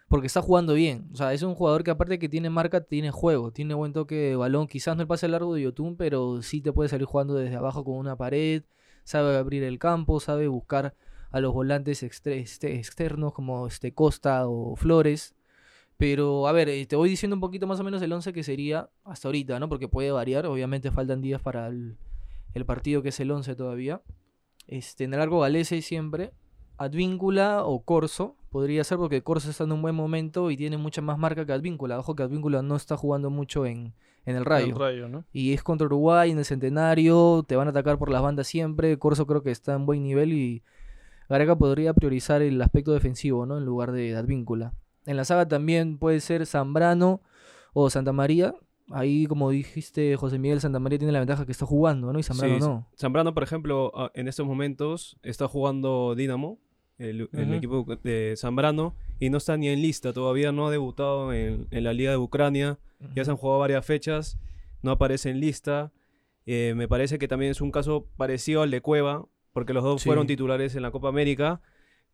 Porque 0.09 0.27
está 0.27 0.43
jugando 0.43 0.75
bien. 0.75 1.09
O 1.13 1.17
sea, 1.17 1.33
es 1.33 1.43
un 1.43 1.55
jugador 1.55 1.85
que 1.85 1.91
aparte 1.91 2.19
que 2.19 2.29
tiene 2.29 2.51
marca, 2.51 2.83
tiene 2.83 3.11
juego. 3.11 3.51
Tiene 3.51 3.73
buen 3.73 3.95
toque 3.95 4.15
de 4.15 4.37
balón. 4.37 4.69
Quizás 4.69 4.95
no 4.95 5.03
el 5.03 5.09
pase 5.09 5.27
largo 5.27 5.55
de 5.55 5.63
Yotun, 5.63 5.97
pero 5.97 6.43
sí 6.43 6.61
te 6.61 6.71
puede 6.71 6.91
salir 6.91 7.07
jugando 7.07 7.35
desde 7.35 7.57
abajo 7.57 7.83
con 7.83 7.97
una 7.97 8.17
pared. 8.17 8.63
Sabe 9.05 9.37
abrir 9.37 9.63
el 9.63 9.79
campo, 9.79 10.21
sabe 10.21 10.49
buscar 10.49 10.95
a 11.31 11.41
los 11.41 11.53
volantes 11.53 12.03
este- 12.03 12.39
externos 12.77 13.33
como 13.33 13.67
este 13.67 13.93
Costa 13.95 14.47
o 14.47 14.77
Flores. 14.77 15.35
Pero, 15.97 16.49
a 16.49 16.53
ver, 16.53 16.69
eh, 16.69 16.85
te 16.87 16.97
voy 16.97 17.09
diciendo 17.09 17.37
un 17.37 17.41
poquito 17.41 17.67
más 17.67 17.79
o 17.81 17.85
menos 17.85 18.03
el 18.03 18.13
11 18.13 18.33
que 18.33 18.43
sería 18.43 18.91
hasta 19.05 19.29
ahorita, 19.29 19.59
¿no? 19.61 19.69
Porque 19.69 19.89
puede 19.89 20.11
variar. 20.11 20.47
Obviamente 20.47 20.91
faltan 20.91 21.21
días 21.21 21.41
para 21.41 21.69
el, 21.69 21.97
el 22.55 22.67
partido 22.67 23.03
que 23.03 23.11
es 23.11 23.21
el 23.21 23.31
11 23.31 23.55
todavía. 23.55 24.03
Este, 24.67 25.05
en 25.05 25.15
el 25.15 25.21
largo 25.21 25.41
Galese 25.41 25.81
siempre. 25.83 26.33
Advíncula 26.77 27.65
o 27.65 27.85
Corso. 27.85 28.37
Podría 28.51 28.85
ser 28.85 28.99
porque 28.99 29.23
Corso 29.23 29.51
está 29.51 29.65
en 29.65 29.73
un 29.73 29.83
buen 29.83 29.95
momento 29.95 30.51
y 30.51 30.57
tiene 30.57 30.77
mucha 30.77 31.01
más 31.03 31.19
marca 31.19 31.47
que 31.47 31.53
Advíncula. 31.53 31.99
Ojo 31.99 32.17
que 32.17 32.25
Advíncula 32.25 32.63
no 32.63 32.77
está 32.77 32.97
jugando 32.97 33.31
mucho 33.31 33.65
en, 33.65 33.95
en 34.25 34.37
el 34.37 34.45
rayo. 34.45 34.75
El 34.75 34.79
Rayo, 34.81 35.09
¿no? 35.09 35.25
Y 35.33 35.53
es 35.53 35.63
contra 35.63 35.87
Uruguay 35.87 36.31
en 36.31 36.39
el 36.39 36.45
centenario. 36.45 37.45
Te 37.47 37.57
van 37.57 37.67
a 37.67 37.71
atacar 37.71 37.99
por 37.99 38.11
las 38.11 38.23
bandas 38.23 38.47
siempre. 38.47 38.99
Corso 38.99 39.27
creo 39.27 39.43
que 39.43 39.51
está 39.51 39.75
en 39.75 39.87
buen 39.87 40.03
nivel 40.03 40.33
y 40.33 40.63
Gareca 41.29 41.57
podría 41.57 41.95
priorizar 41.95 42.43
el 42.43 42.61
aspecto 42.61 42.93
defensivo, 42.93 43.47
¿no? 43.47 43.59
En 43.59 43.65
lugar 43.65 43.93
de 43.93 44.15
Advíncula. 44.17 44.75
En 45.07 45.17
la 45.17 45.25
saga 45.25 45.49
también 45.49 45.99
puede 45.99 46.21
ser 46.21 46.47
Zambrano 46.47 47.21
o 47.73 47.91
Santa 47.91 48.13
María. 48.13 48.55
Ahí, 48.91 49.27
como 49.27 49.51
dijiste, 49.51 50.17
José 50.17 50.39
Miguel 50.39 50.61
Santa 50.61 50.79
María 50.79 50.99
tiene 50.99 51.13
la 51.13 51.21
ventaja 51.21 51.47
que 51.47 51.53
está 51.53 51.65
jugando, 51.67 52.13
¿no? 52.13 52.19
Y 52.19 52.23
Zambrano 52.23 52.55
Sí, 52.55 52.61
no. 52.61 52.89
Zambrano, 52.97 53.33
por 53.35 53.43
ejemplo, 53.43 53.91
a- 53.99 54.11
en 54.15 54.29
estos 54.29 54.47
momentos 54.47 55.17
está 55.23 55.49
jugando 55.49 56.15
Dinamo, 56.15 56.59
el, 56.99 57.29
equipo 57.55 57.85
de 58.05 58.35
Zambrano, 58.37 58.95
y 59.19 59.31
no 59.31 59.39
está 59.39 59.57
ni 59.57 59.69
en 59.69 59.81
lista, 59.83 60.13
todavía 60.13 60.53
no 60.53 60.67
ha 60.67 60.71
debutado 60.71 61.33
en, 61.33 61.67
en 61.71 61.85
la 61.85 61.93
Liga 61.93 62.11
de 62.13 62.19
Ucrania. 62.19 62.79
Ya 63.15 63.25
se 63.25 63.31
han 63.31 63.37
jugado 63.37 63.61
varias 63.61 63.85
fechas, 63.85 64.39
no 64.83 64.93
aparece 64.93 65.31
en 65.31 65.41
lista. 65.41 65.93
Eh, 66.47 66.75
me 66.77 66.89
parece 66.89 67.19
que 67.19 67.29
también 67.29 67.51
es 67.53 67.61
un 67.61 67.71
caso 67.71 68.07
parecido 68.17 68.63
al 68.63 68.71
de 68.71 68.81
Cueva, 68.81 69.27
porque 69.53 69.73
los 69.73 69.85
dos 69.85 70.03
Sí. 70.03 70.09
fueron 70.09 70.27
titulares 70.27 70.75
en 70.77 70.83
la 70.83 70.91
Copa 70.91 71.09
América. 71.09 71.61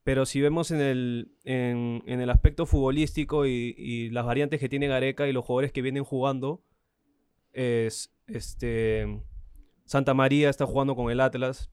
Pero 0.05 0.25
si 0.27 0.41
vemos 0.41 0.71
en 0.71 0.81
el, 0.81 1.33
en, 1.45 2.03
en 2.07 2.21
el 2.21 2.31
aspecto 2.31 2.65
futbolístico 2.67 3.47
y, 3.47 3.75
y 3.77 4.11
las 4.11 4.25
variantes 4.25 4.59
que 4.61 4.69
tiene 4.69 4.87
Gareca 4.89 5.29
y 5.29 5.33
los 5.33 5.45
jugadores 5.45 5.73
que 5.73 5.83
vienen 5.83 6.05
jugando, 6.05 6.63
es 7.53 8.13
este 8.27 9.21
Santa 9.85 10.15
María 10.15 10.51
está 10.51 10.67
jugando 10.67 10.95
con 10.97 11.11
el 11.11 11.21
Atlas. 11.21 11.71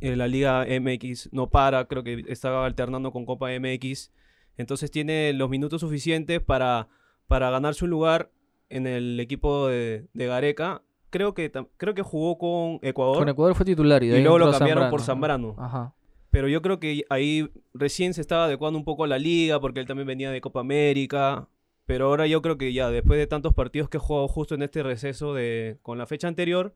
En 0.00 0.18
la 0.18 0.28
Liga 0.28 0.66
MX 0.68 1.30
no 1.32 1.48
para, 1.48 1.86
creo 1.86 2.02
que 2.04 2.22
estaba 2.28 2.66
alternando 2.66 3.12
con 3.12 3.24
Copa 3.24 3.48
MX. 3.58 4.12
Entonces 4.58 4.90
tiene 4.90 5.32
los 5.32 5.48
minutos 5.48 5.80
suficientes 5.80 6.40
para, 6.40 6.88
para 7.26 7.50
ganarse 7.50 7.84
un 7.84 7.90
lugar 7.90 8.30
en 8.68 8.86
el 8.86 9.18
equipo 9.20 9.68
de, 9.68 10.06
de 10.12 10.26
Gareca. 10.26 10.82
Creo 11.10 11.34
que, 11.34 11.50
creo 11.76 11.94
que 11.94 12.02
jugó 12.02 12.36
con 12.38 12.78
Ecuador, 12.86 13.18
Con 13.18 13.28
Ecuador 13.28 13.54
fue 13.54 13.64
titular 13.64 14.02
y, 14.02 14.08
de 14.08 14.18
y 14.18 14.22
luego 14.22 14.38
lo 14.38 14.50
cambiaron 14.50 14.90
por 14.90 15.00
Zambrano. 15.00 15.54
Zambrano. 15.54 15.66
Ajá. 15.66 15.94
Pero 16.30 16.48
yo 16.48 16.60
creo 16.60 16.78
que 16.80 17.04
ahí 17.08 17.48
recién 17.72 18.12
se 18.12 18.20
estaba 18.20 18.44
adecuando 18.44 18.78
un 18.78 18.84
poco 18.84 19.04
a 19.04 19.06
la 19.06 19.18
liga, 19.18 19.58
porque 19.60 19.80
él 19.80 19.86
también 19.86 20.06
venía 20.06 20.30
de 20.30 20.40
Copa 20.40 20.60
América. 20.60 21.48
Pero 21.86 22.06
ahora 22.06 22.26
yo 22.26 22.42
creo 22.42 22.58
que 22.58 22.72
ya, 22.72 22.90
después 22.90 23.18
de 23.18 23.26
tantos 23.28 23.54
partidos 23.54 23.88
que 23.88 23.96
he 23.96 24.00
jugado 24.00 24.26
justo 24.28 24.54
en 24.56 24.62
este 24.62 24.82
receso 24.82 25.32
de, 25.32 25.78
con 25.82 25.96
la 25.98 26.06
fecha 26.06 26.26
anterior, 26.28 26.74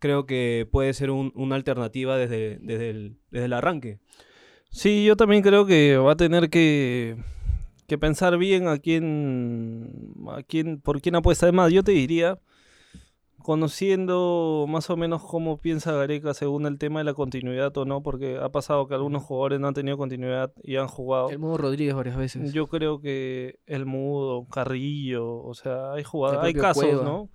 creo 0.00 0.26
que 0.26 0.68
puede 0.70 0.92
ser 0.92 1.10
un- 1.12 1.32
una 1.36 1.54
alternativa 1.54 2.16
desde, 2.18 2.58
desde, 2.60 2.90
el, 2.90 3.16
desde 3.30 3.46
el 3.46 3.52
arranque. 3.52 4.00
Sí, 4.70 5.04
yo 5.04 5.16
también 5.16 5.42
creo 5.42 5.66
que 5.66 5.96
va 5.96 6.12
a 6.12 6.16
tener 6.16 6.50
que, 6.50 7.16
que 7.90 7.98
pensar 7.98 8.38
bien 8.38 8.68
a 8.68 8.78
quién, 8.78 10.14
a 10.28 10.44
quién, 10.44 10.80
por 10.80 11.00
quién 11.00 11.16
apuesta. 11.16 11.46
Además, 11.46 11.72
yo 11.72 11.82
te 11.82 11.90
diría, 11.90 12.38
conociendo 13.42 14.64
más 14.68 14.90
o 14.90 14.96
menos 14.96 15.24
cómo 15.24 15.60
piensa 15.60 15.90
Gareca 15.90 16.32
según 16.32 16.66
el 16.66 16.78
tema 16.78 17.00
de 17.00 17.04
la 17.04 17.14
continuidad 17.14 17.76
o 17.76 17.84
no, 17.84 18.00
porque 18.00 18.38
ha 18.40 18.48
pasado 18.50 18.86
que 18.86 18.94
algunos 18.94 19.24
jugadores 19.24 19.58
no 19.58 19.66
han 19.66 19.74
tenido 19.74 19.98
continuidad 19.98 20.52
y 20.62 20.76
han 20.76 20.86
jugado. 20.86 21.30
El 21.30 21.40
Mudo 21.40 21.56
Rodríguez 21.58 21.96
varias 21.96 22.16
veces. 22.16 22.52
Yo 22.52 22.68
creo 22.68 23.00
que 23.00 23.58
el 23.66 23.86
Mudo, 23.86 24.46
Carrillo, 24.46 25.42
o 25.42 25.54
sea, 25.54 25.94
hay 25.94 26.04
jugadores, 26.04 26.44
hay 26.44 26.54
casos, 26.54 26.84
Cueva. 26.84 27.02
¿no? 27.02 27.28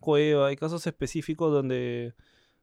Cueva, 0.00 0.48
hay 0.48 0.56
casos 0.56 0.84
específicos 0.84 1.52
donde, 1.52 2.14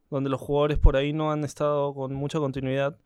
donde 0.10 0.30
los 0.30 0.42
jugadores 0.42 0.78
por 0.78 0.98
ahí 0.98 1.14
no 1.14 1.32
han 1.32 1.46
estado 1.46 1.94
con 1.94 2.14
mucha 2.16 2.38
continuidad. 2.40 2.98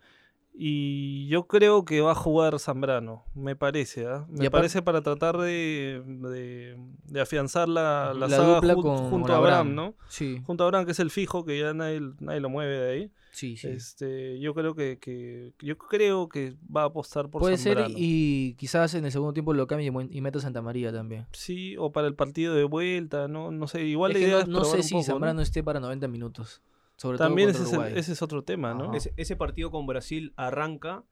Y 0.55 1.27
yo 1.29 1.48
creo 1.48 1.83
que 1.83 2.01
va 2.01 2.12
a 2.12 2.15
jugar 2.15 2.60
Zambrano, 2.60 3.24
me 3.33 3.55
parece, 3.55 4.05
¿ah? 4.05 4.25
Me 4.29 4.51
parece 4.51 4.83
para 4.83 5.01
tratar 5.01 5.38
de, 5.38 6.03
de, 6.05 6.77
de 7.05 7.22
afianzar 7.22 7.67
la, 7.67 8.13
la 8.13 8.27
La 8.27 8.38
saga 8.38 8.75
con 8.75 9.10
junto 9.10 9.33
a 9.33 9.38
Abraham, 9.38 9.74
¿no? 9.74 9.95
Sí, 10.10 10.41
Junto 10.45 10.63
a 10.63 10.67
Abraham, 10.67 10.86
que 10.86 10.91
es 10.91 11.00
el 11.00 11.10
fijo, 11.10 11.43
que 11.43 11.60
ya 11.60 11.74
nadie, 11.74 12.01
nadie 12.19 12.39
lo 12.39 12.50
mueve 12.50 12.77
de 12.77 12.91
ahí. 12.91 13.12
sí, 13.31 13.57
sí. 13.57 13.67
Este, 13.67 14.39
yo 14.39 14.53
creo 14.53 14.75
que, 14.75 15.00
que 15.00 15.53
yo 15.60 15.75
creo 15.79 16.29
que 16.29 16.55
va 16.75 16.83
a 16.83 16.86
apostar 16.86 17.29
por 17.29 17.41
Puede 17.41 17.57
Zambrano. 17.57 17.89
ser 17.89 17.98
y 17.98 18.53
quizás 18.60 18.93
en 18.93 19.05
el 19.05 19.12
segundo 19.12 19.33
tiempo 19.33 19.53
lo 19.53 19.65
cambie 19.65 19.91
y 20.12 20.22
meta 20.22 20.38
a 20.38 20.41
Santa 20.41 20.62
María 20.62 20.91
también. 20.93 21.25
Sí, 21.31 21.75
o 21.79 21.91
para 21.91 22.05
el 22.07 22.13
partido 22.13 22.53
de 22.53 22.63
vuelta, 22.65 23.27
no, 23.27 23.50
no 23.50 23.67
sé, 23.67 23.83
igual 23.86 24.12
Es 24.12 24.22
la 24.22 24.24
idea 24.27 24.36
no, 24.36 24.41
es 24.43 24.48
no 24.50 24.65
sé 24.65 24.77
un 24.77 24.83
si 24.83 24.93
poco, 24.93 25.01
¿no? 25.01 25.13
Zambrano 25.13 25.41
esté 25.41 25.63
para 25.63 25.79
90 25.79 26.07
minutos. 26.10 26.62
Sobre 27.03 27.17
También 27.17 27.51
todo 27.51 27.83
ese 27.83 28.00
es, 28.00 28.07
ese 28.07 28.24
otro 28.24 28.45
tema, 28.45 28.74
¿no? 28.74 28.93
Ese, 28.93 29.13
ese 29.17 29.36
partido 29.36 29.72
con 29.72 29.86
Brasil 29.86 30.31
arranca 30.38 31.03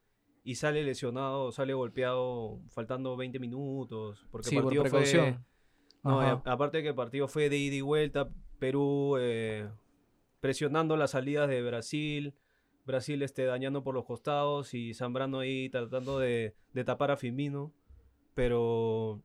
y 0.42 0.56
sale 0.56 0.86
lesionado, 0.86 1.52
sale 1.52 1.74
golpeado 1.74 2.62
faltando 2.70 3.18
20 3.18 3.40
minutos. 3.40 4.26
Porque 4.32 4.48
sí, 4.48 4.56
el 4.56 4.62
por 4.62 4.72
partido 4.72 5.04
fue. 5.04 5.38
No, 6.02 6.22
aparte 6.46 6.78
de 6.78 6.84
que 6.84 6.90
el 6.90 6.96
partido 6.96 7.28
fue 7.28 7.50
de 7.50 7.58
ida 7.58 7.76
y 7.76 7.82
vuelta, 7.82 8.30
Perú 8.58 9.18
eh, 9.20 9.70
presionando 10.40 10.96
las 10.96 11.12
salidas 11.12 11.50
de 11.50 11.62
Brasil, 11.62 12.36
Brasil 12.86 13.22
este, 13.22 13.44
dañando 13.44 13.84
por 13.84 13.94
los 13.94 14.06
costados 14.06 14.74
y 14.74 14.94
Zambrano 14.94 15.40
ahí 15.40 15.70
tratando 15.70 16.20
de, 16.20 16.56
de 16.72 16.84
tapar 16.86 17.12
a 17.12 17.18
Firmino. 17.18 17.74
Pero, 18.34 19.22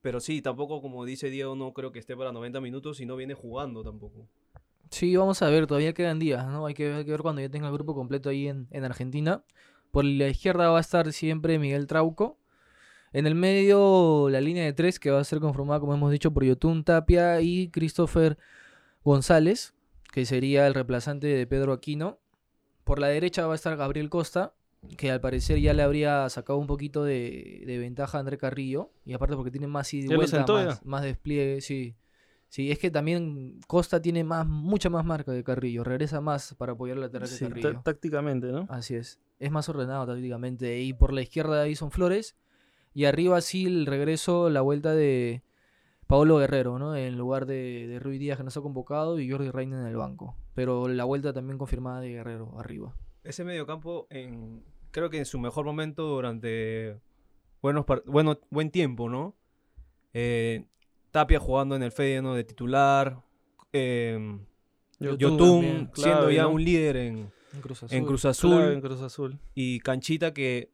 pero 0.00 0.20
sí, 0.20 0.42
tampoco 0.42 0.80
como 0.80 1.04
dice 1.04 1.28
Diego, 1.28 1.56
no 1.56 1.72
creo 1.72 1.90
que 1.90 1.98
esté 1.98 2.16
para 2.16 2.30
90 2.30 2.60
minutos 2.60 3.00
y 3.00 3.04
no 3.04 3.16
viene 3.16 3.34
jugando 3.34 3.82
tampoco. 3.82 4.28
Sí, 4.90 5.16
vamos 5.16 5.42
a 5.42 5.50
ver, 5.50 5.66
todavía 5.66 5.92
quedan 5.92 6.18
días, 6.18 6.46
¿no? 6.46 6.66
Hay 6.66 6.74
que, 6.74 6.92
hay 6.92 7.04
que 7.04 7.10
ver 7.10 7.20
cuando 7.20 7.40
ya 7.40 7.48
tenga 7.48 7.66
el 7.68 7.74
grupo 7.74 7.94
completo 7.94 8.30
ahí 8.30 8.48
en, 8.48 8.68
en 8.70 8.84
Argentina. 8.84 9.44
Por 9.90 10.04
la 10.04 10.28
izquierda 10.28 10.70
va 10.70 10.78
a 10.78 10.80
estar 10.80 11.12
siempre 11.12 11.58
Miguel 11.58 11.86
Trauco. 11.86 12.38
En 13.12 13.26
el 13.26 13.34
medio, 13.34 14.28
la 14.30 14.40
línea 14.40 14.64
de 14.64 14.72
tres, 14.72 14.98
que 14.98 15.10
va 15.10 15.20
a 15.20 15.24
ser 15.24 15.40
conformada, 15.40 15.80
como 15.80 15.94
hemos 15.94 16.12
dicho, 16.12 16.30
por 16.32 16.44
Yotun 16.44 16.84
Tapia 16.84 17.40
y 17.40 17.70
Christopher 17.70 18.36
González, 19.02 19.74
que 20.12 20.26
sería 20.26 20.66
el 20.66 20.74
reemplazante 20.74 21.26
de 21.26 21.46
Pedro 21.46 21.72
Aquino. 21.72 22.18
Por 22.84 22.98
la 22.98 23.08
derecha 23.08 23.46
va 23.46 23.54
a 23.54 23.56
estar 23.56 23.76
Gabriel 23.76 24.10
Costa, 24.10 24.54
que 24.96 25.10
al 25.10 25.20
parecer 25.20 25.58
ya 25.58 25.72
le 25.72 25.82
habría 25.82 26.28
sacado 26.28 26.58
un 26.58 26.66
poquito 26.66 27.02
de, 27.02 27.62
de 27.66 27.78
ventaja 27.78 28.18
a 28.18 28.20
André 28.20 28.36
Carrillo. 28.36 28.90
Y 29.06 29.14
aparte 29.14 29.36
porque 29.36 29.50
tiene 29.50 29.66
más 29.68 29.92
y 29.94 30.06
más, 30.06 30.84
más 30.84 31.02
despliegue, 31.02 31.62
sí. 31.62 31.94
Sí, 32.48 32.70
es 32.70 32.78
que 32.78 32.90
también 32.90 33.60
Costa 33.66 34.00
tiene 34.00 34.24
más, 34.24 34.46
mucha 34.46 34.88
más 34.88 35.04
marca 35.04 35.32
que 35.34 35.44
Carrillo. 35.44 35.84
Regresa 35.84 36.20
más 36.20 36.54
para 36.54 36.72
apoyar 36.72 36.96
la 36.96 37.06
lateral 37.06 37.28
Sí, 37.28 37.44
tá- 37.44 37.48
Carrillo. 37.50 37.80
tácticamente, 37.84 38.46
¿no? 38.52 38.66
Así 38.70 38.94
es. 38.94 39.20
Es 39.38 39.50
más 39.50 39.68
ordenado 39.68 40.06
tácticamente. 40.06 40.80
Y 40.80 40.94
por 40.94 41.12
la 41.12 41.20
izquierda 41.22 41.66
Edison 41.66 41.90
Flores. 41.90 42.36
Y 42.94 43.04
arriba 43.04 43.40
sí 43.42 43.66
el 43.66 43.84
regreso, 43.86 44.48
la 44.48 44.62
vuelta 44.62 44.94
de 44.94 45.42
Paolo 46.06 46.38
Guerrero, 46.38 46.78
¿no? 46.78 46.96
En 46.96 47.18
lugar 47.18 47.44
de, 47.44 47.86
de 47.86 47.98
Rui 48.00 48.16
Díaz 48.18 48.38
que 48.38 48.44
no 48.44 48.50
se 48.50 48.58
ha 48.58 48.62
convocado 48.62 49.20
y 49.20 49.30
Jordi 49.30 49.50
Reina 49.50 49.80
en 49.82 49.86
el 49.86 49.96
banco. 49.96 50.34
Pero 50.54 50.88
la 50.88 51.04
vuelta 51.04 51.34
también 51.34 51.58
confirmada 51.58 52.00
de 52.00 52.08
Guerrero 52.08 52.58
arriba. 52.58 52.96
Ese 53.24 53.44
mediocampo, 53.44 54.06
en, 54.08 54.64
creo 54.90 55.10
que 55.10 55.18
en 55.18 55.26
su 55.26 55.38
mejor 55.38 55.66
momento 55.66 56.04
durante 56.08 56.98
buenos 57.60 57.84
bueno, 58.06 58.40
buen 58.50 58.70
tiempo, 58.70 59.10
¿no? 59.10 59.36
Eh, 60.14 60.64
Tapia 61.10 61.38
jugando 61.38 61.74
en 61.76 61.82
el 61.82 61.92
Feyenoord 61.92 62.36
de 62.36 62.44
titular. 62.44 63.22
eh, 63.72 64.38
Yotun 65.00 65.18
Yotun 65.18 65.38
también, 65.38 65.76
siendo 65.76 65.92
clave, 65.92 66.34
ya 66.34 66.42
¿no? 66.42 66.50
un 66.50 66.64
líder 66.64 66.96
en, 66.96 67.30
En 67.54 67.60
Cruz 67.60 67.82
en 67.90 68.04
Cruz 68.04 68.24
Azul. 68.24 68.62
en 68.72 68.80
Cruz 68.80 69.00
Azul. 69.00 69.38
y 69.54 69.78
Canchita 69.80 70.34
que 70.34 70.72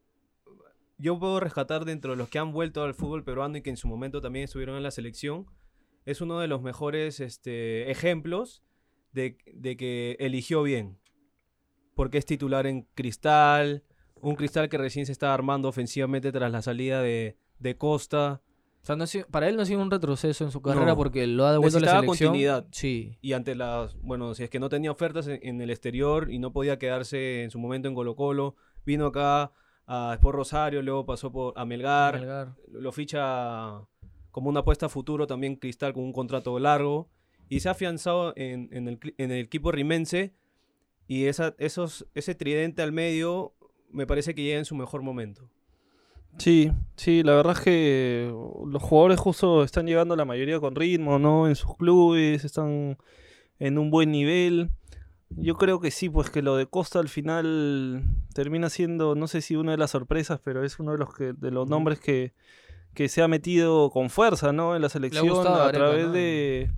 yo 0.97 1.19
puedo 1.19 1.39
rescatar 1.39 1.85
dentro 1.85 2.11
de 2.11 2.17
los 2.17 2.29
que 2.29 2.39
han 2.39 2.51
vuelto 2.51 2.83
al 2.83 2.93
fútbol 2.93 3.23
peruano 3.23 3.57
y 3.57 3.61
que 3.61 3.69
en 3.69 3.77
su 3.77 3.87
momento 3.87 4.21
también 4.21 4.45
estuvieron 4.45 4.77
en 4.77 4.83
la 4.83 4.91
selección, 4.91 5.45
es 6.05 6.21
uno 6.21 6.39
de 6.39 6.47
los 6.47 6.61
mejores 6.61 7.19
este, 7.19 7.91
ejemplos 7.91 8.63
de, 9.11 9.37
de 9.53 9.75
que 9.77 10.15
eligió 10.19 10.63
bien. 10.63 10.97
Porque 11.95 12.17
es 12.17 12.25
titular 12.25 12.65
en 12.67 12.83
Cristal, 12.95 13.83
un 14.21 14.35
Cristal 14.35 14.69
que 14.69 14.77
recién 14.77 15.05
se 15.05 15.11
está 15.11 15.33
armando 15.33 15.67
ofensivamente 15.69 16.31
tras 16.31 16.51
la 16.51 16.61
salida 16.61 17.01
de, 17.01 17.37
de 17.59 17.77
Costa. 17.77 18.41
O 18.85 18.87
sea, 18.87 18.95
no 18.95 19.07
sido- 19.07 19.25
para 19.31 19.49
él 19.49 19.55
no 19.55 19.63
ha 19.63 19.65
sido 19.65 19.81
un 19.81 19.89
retroceso 19.89 20.43
en 20.43 20.51
su 20.51 20.61
carrera 20.61 20.85
No. 20.85 20.95
porque 20.95 21.25
lo 21.25 21.47
ha 21.47 21.51
devuelto 21.53 21.79
a 21.79 21.81
la 21.81 21.85
Necesitaba 21.87 22.01
selección. 22.03 22.27
continuidad. 22.29 22.67
Sí. 22.71 23.17
Y 23.19 23.33
ante 23.33 23.55
las, 23.55 23.95
bueno, 23.99 24.35
si 24.35 24.43
es 24.43 24.51
que 24.51 24.59
no 24.59 24.69
tenía 24.69 24.91
ofertas 24.91 25.25
en, 25.27 25.39
en 25.41 25.59
el 25.59 25.71
exterior 25.71 26.31
y 26.31 26.37
no 26.37 26.53
podía 26.53 26.77
quedarse 26.77 27.41
en 27.41 27.49
su 27.49 27.57
momento 27.57 27.87
en 27.87 27.95
Colo 27.95 28.15
Colo, 28.15 28.55
vino 28.85 29.07
acá 29.07 29.51
a 29.87 30.11
Sport 30.13 30.35
Rosario, 30.35 30.83
luego 30.83 31.03
pasó 31.03 31.31
por 31.31 31.57
a 31.57 31.65
Melgar, 31.65 32.19
Melgar. 32.19 32.55
lo 32.71 32.91
ficha 32.91 33.81
como 34.29 34.49
una 34.49 34.59
apuesta 34.59 34.85
a 34.85 34.89
futuro 34.89 35.25
también 35.25 35.55
Cristal 35.55 35.93
con 35.93 36.03
un 36.03 36.13
contrato 36.13 36.59
largo 36.59 37.09
y 37.49 37.61
se 37.61 37.69
ha 37.69 37.71
afianzado 37.71 38.33
en, 38.35 38.69
en 38.71 38.87
el, 38.87 38.99
en 39.17 39.31
el 39.31 39.45
equipo 39.45 39.71
rimense 39.71 40.35
y 41.07 41.25
esa, 41.25 41.55
esos, 41.57 42.05
ese 42.13 42.35
tridente 42.35 42.83
al 42.83 42.91
medio 42.91 43.55
me 43.89 44.05
parece 44.05 44.35
que 44.35 44.43
llega 44.43 44.59
en 44.59 44.65
su 44.65 44.75
mejor 44.75 45.01
momento. 45.01 45.49
Sí, 46.37 46.71
sí, 46.97 47.23
la 47.23 47.33
verdad 47.35 47.53
es 47.53 47.59
que 47.61 48.33
los 48.67 48.81
jugadores 48.83 49.19
justo 49.19 49.63
están 49.63 49.85
llegando 49.87 50.15
la 50.15 50.25
mayoría 50.25 50.59
con 50.59 50.75
ritmo, 50.75 51.17
¿no? 51.19 51.47
En 51.47 51.55
sus 51.55 51.75
clubes, 51.77 52.43
están 52.43 52.97
en 53.59 53.77
un 53.77 53.89
buen 53.89 54.11
nivel. 54.11 54.69
Yo 55.29 55.55
creo 55.55 55.79
que 55.79 55.91
sí, 55.91 56.09
pues 56.09 56.29
que 56.29 56.41
lo 56.41 56.55
de 56.55 56.67
Costa 56.67 56.99
al 56.99 57.09
final 57.09 58.03
termina 58.33 58.69
siendo, 58.69 59.15
no 59.15 59.27
sé 59.27 59.41
si 59.41 59.55
una 59.55 59.71
de 59.71 59.77
las 59.77 59.91
sorpresas, 59.91 60.39
pero 60.43 60.63
es 60.63 60.77
uno 60.79 60.91
de 60.91 60.97
los 60.97 61.13
que 61.13 61.33
de 61.33 61.51
los 61.51 61.67
nombres 61.69 61.99
que, 61.99 62.33
que 62.93 63.09
se 63.09 63.21
ha 63.21 63.27
metido 63.27 63.89
con 63.89 64.09
fuerza, 64.09 64.51
¿no? 64.53 64.75
En 64.75 64.81
la 64.81 64.89
selección 64.89 65.25
gustado 65.29 65.63
a 65.63 65.71
través 65.71 66.05
¿no? 66.07 66.11
de 66.13 66.71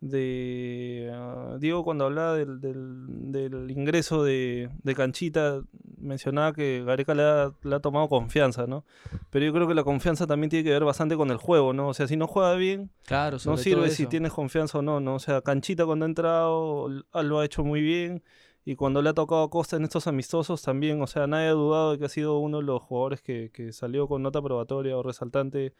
de 0.00 1.10
ah, 1.12 1.56
Diego 1.58 1.82
cuando 1.84 2.04
hablaba 2.04 2.34
del, 2.36 2.60
del- 2.60 3.32
del 3.32 3.70
ingreso 3.70 4.22
de, 4.22 4.70
de 4.84 4.94
Canchita 4.94 5.60
mencionaba 6.08 6.52
que 6.52 6.82
Gareca 6.84 7.14
le 7.14 7.22
ha, 7.22 7.52
le 7.62 7.76
ha 7.76 7.80
tomado 7.80 8.08
confianza, 8.08 8.66
¿no? 8.66 8.84
Pero 9.30 9.46
yo 9.46 9.52
creo 9.52 9.68
que 9.68 9.74
la 9.74 9.84
confianza 9.84 10.26
también 10.26 10.50
tiene 10.50 10.64
que 10.64 10.70
ver 10.70 10.84
bastante 10.84 11.16
con 11.16 11.30
el 11.30 11.36
juego, 11.36 11.72
¿no? 11.72 11.88
O 11.88 11.94
sea, 11.94 12.08
si 12.08 12.16
no 12.16 12.26
juega 12.26 12.54
bien, 12.54 12.90
Claro, 13.04 13.38
no 13.44 13.56
sirve 13.56 13.90
si 13.90 14.06
tienes 14.06 14.32
confianza 14.32 14.78
o 14.78 14.82
no, 14.82 14.98
¿no? 15.00 15.14
O 15.14 15.18
sea, 15.20 15.42
Canchita 15.42 15.86
cuando 15.86 16.04
ha 16.06 16.08
entrado 16.08 16.88
ah, 17.12 17.22
lo 17.22 17.38
ha 17.38 17.44
hecho 17.44 17.62
muy 17.62 17.80
bien 17.80 18.22
y 18.64 18.74
cuando 18.74 19.00
le 19.00 19.10
ha 19.10 19.14
tocado 19.14 19.44
a 19.44 19.50
Costa 19.50 19.76
en 19.76 19.84
estos 19.84 20.06
amistosos 20.06 20.62
también, 20.62 21.00
o 21.00 21.06
sea, 21.06 21.26
nadie 21.26 21.48
ha 21.48 21.52
dudado 21.52 21.92
de 21.92 21.98
que 21.98 22.04
ha 22.06 22.08
sido 22.08 22.38
uno 22.38 22.58
de 22.58 22.64
los 22.64 22.82
jugadores 22.82 23.22
que, 23.22 23.50
que 23.52 23.72
salió 23.72 24.08
con 24.08 24.22
nota 24.22 24.42
probatoria 24.42 24.96
o 24.96 25.02
resaltante 25.02 25.74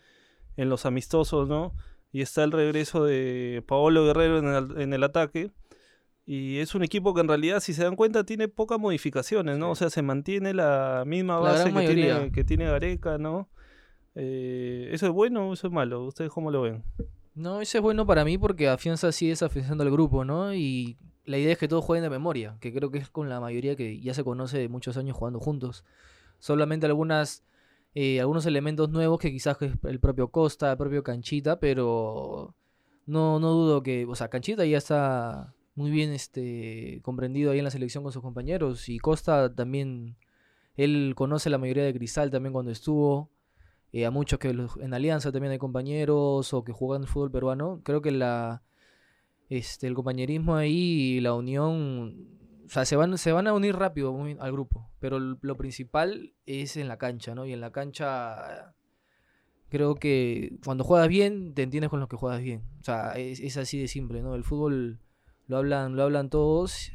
en 0.56 0.68
los 0.68 0.86
amistosos, 0.86 1.48
¿no? 1.48 1.74
Y 2.12 2.22
está 2.22 2.44
el 2.44 2.52
regreso 2.52 3.04
de 3.04 3.62
Paolo 3.66 4.04
Guerrero 4.04 4.38
en 4.38 4.46
el, 4.46 4.80
en 4.80 4.92
el 4.92 5.04
ataque. 5.04 5.50
Y 6.30 6.58
es 6.58 6.74
un 6.74 6.82
equipo 6.82 7.14
que 7.14 7.22
en 7.22 7.28
realidad, 7.28 7.60
si 7.60 7.72
se 7.72 7.84
dan 7.84 7.96
cuenta, 7.96 8.22
tiene 8.22 8.48
pocas 8.48 8.78
modificaciones, 8.78 9.56
¿no? 9.56 9.68
Sí. 9.68 9.72
O 9.72 9.74
sea, 9.76 9.88
se 9.88 10.02
mantiene 10.02 10.52
la 10.52 11.04
misma 11.06 11.38
base 11.38 11.72
que 11.72 11.94
tiene, 11.94 12.32
que 12.32 12.44
tiene 12.44 12.66
Gareca, 12.66 13.16
¿no? 13.16 13.48
Eh, 14.14 14.90
¿Eso 14.92 15.06
es 15.06 15.12
bueno 15.12 15.48
o 15.48 15.54
eso 15.54 15.68
es 15.68 15.72
malo? 15.72 16.04
¿Ustedes 16.04 16.30
cómo 16.30 16.50
lo 16.50 16.60
ven? 16.60 16.84
No, 17.34 17.62
ese 17.62 17.78
es 17.78 17.82
bueno 17.82 18.04
para 18.04 18.26
mí 18.26 18.36
porque 18.36 18.68
afianza 18.68 19.08
así 19.08 19.30
es 19.30 19.42
afianzando 19.42 19.84
al 19.84 19.90
grupo, 19.90 20.22
¿no? 20.22 20.52
Y 20.52 20.98
la 21.24 21.38
idea 21.38 21.52
es 21.52 21.58
que 21.58 21.66
todos 21.66 21.82
jueguen 21.82 22.02
de 22.02 22.10
memoria, 22.10 22.58
que 22.60 22.74
creo 22.74 22.90
que 22.90 22.98
es 22.98 23.08
con 23.08 23.30
la 23.30 23.40
mayoría 23.40 23.74
que 23.74 23.98
ya 23.98 24.12
se 24.12 24.22
conoce 24.22 24.58
de 24.58 24.68
muchos 24.68 24.98
años 24.98 25.16
jugando 25.16 25.40
juntos. 25.40 25.86
Solamente 26.40 26.84
algunas 26.84 27.42
eh, 27.94 28.20
algunos 28.20 28.44
elementos 28.44 28.90
nuevos 28.90 29.18
que 29.18 29.32
quizás 29.32 29.56
es 29.62 29.72
el 29.84 29.98
propio 29.98 30.28
Costa, 30.28 30.72
el 30.72 30.76
propio 30.76 31.02
Canchita, 31.02 31.58
pero 31.58 32.54
no, 33.06 33.40
no 33.40 33.50
dudo 33.52 33.82
que, 33.82 34.04
o 34.04 34.14
sea, 34.14 34.28
Canchita 34.28 34.66
ya 34.66 34.76
está 34.76 35.54
muy 35.78 35.92
bien 35.92 36.12
este 36.12 36.98
comprendido 37.02 37.52
ahí 37.52 37.58
en 37.58 37.64
la 37.64 37.70
selección 37.70 38.02
con 38.02 38.12
sus 38.12 38.20
compañeros 38.20 38.88
y 38.88 38.98
Costa 38.98 39.54
también 39.54 40.16
él 40.74 41.12
conoce 41.14 41.50
la 41.50 41.58
mayoría 41.58 41.84
de 41.84 41.94
Cristal 41.94 42.32
también 42.32 42.52
cuando 42.52 42.72
estuvo 42.72 43.30
eh, 43.92 44.04
a 44.04 44.10
muchos 44.10 44.40
que 44.40 44.48
en 44.48 44.92
Alianza 44.92 45.30
también 45.30 45.52
hay 45.52 45.58
compañeros 45.58 46.52
o 46.52 46.64
que 46.64 46.72
juegan 46.72 47.02
el 47.02 47.08
fútbol 47.08 47.30
peruano. 47.30 47.80
Creo 47.84 48.02
que 48.02 48.10
la 48.10 48.62
este 49.48 49.86
el 49.86 49.94
compañerismo 49.94 50.56
ahí 50.56 51.16
y 51.16 51.20
la 51.20 51.34
unión, 51.34 52.26
o 52.66 52.68
sea, 52.68 52.84
se 52.84 52.96
van, 52.96 53.16
se 53.16 53.30
van 53.30 53.46
a 53.46 53.54
unir 53.54 53.76
rápido 53.76 54.14
al 54.40 54.52
grupo, 54.52 54.90
pero 54.98 55.20
lo 55.20 55.56
principal 55.56 56.34
es 56.44 56.76
en 56.76 56.88
la 56.88 56.98
cancha, 56.98 57.36
¿no? 57.36 57.46
Y 57.46 57.52
en 57.52 57.60
la 57.60 57.70
cancha 57.70 58.74
creo 59.68 59.94
que 59.94 60.58
cuando 60.64 60.82
juegas 60.82 61.08
bien, 61.08 61.54
te 61.54 61.62
entiendes 61.62 61.88
con 61.88 62.00
los 62.00 62.08
que 62.08 62.16
juegas 62.16 62.42
bien. 62.42 62.64
O 62.80 62.84
sea, 62.84 63.12
es, 63.12 63.38
es 63.40 63.56
así 63.56 63.78
de 63.78 63.86
simple, 63.86 64.22
¿no? 64.22 64.34
El 64.34 64.44
fútbol 64.44 64.98
lo 65.48 65.56
hablan, 65.56 65.96
lo 65.96 66.04
hablan 66.04 66.30
todos 66.30 66.92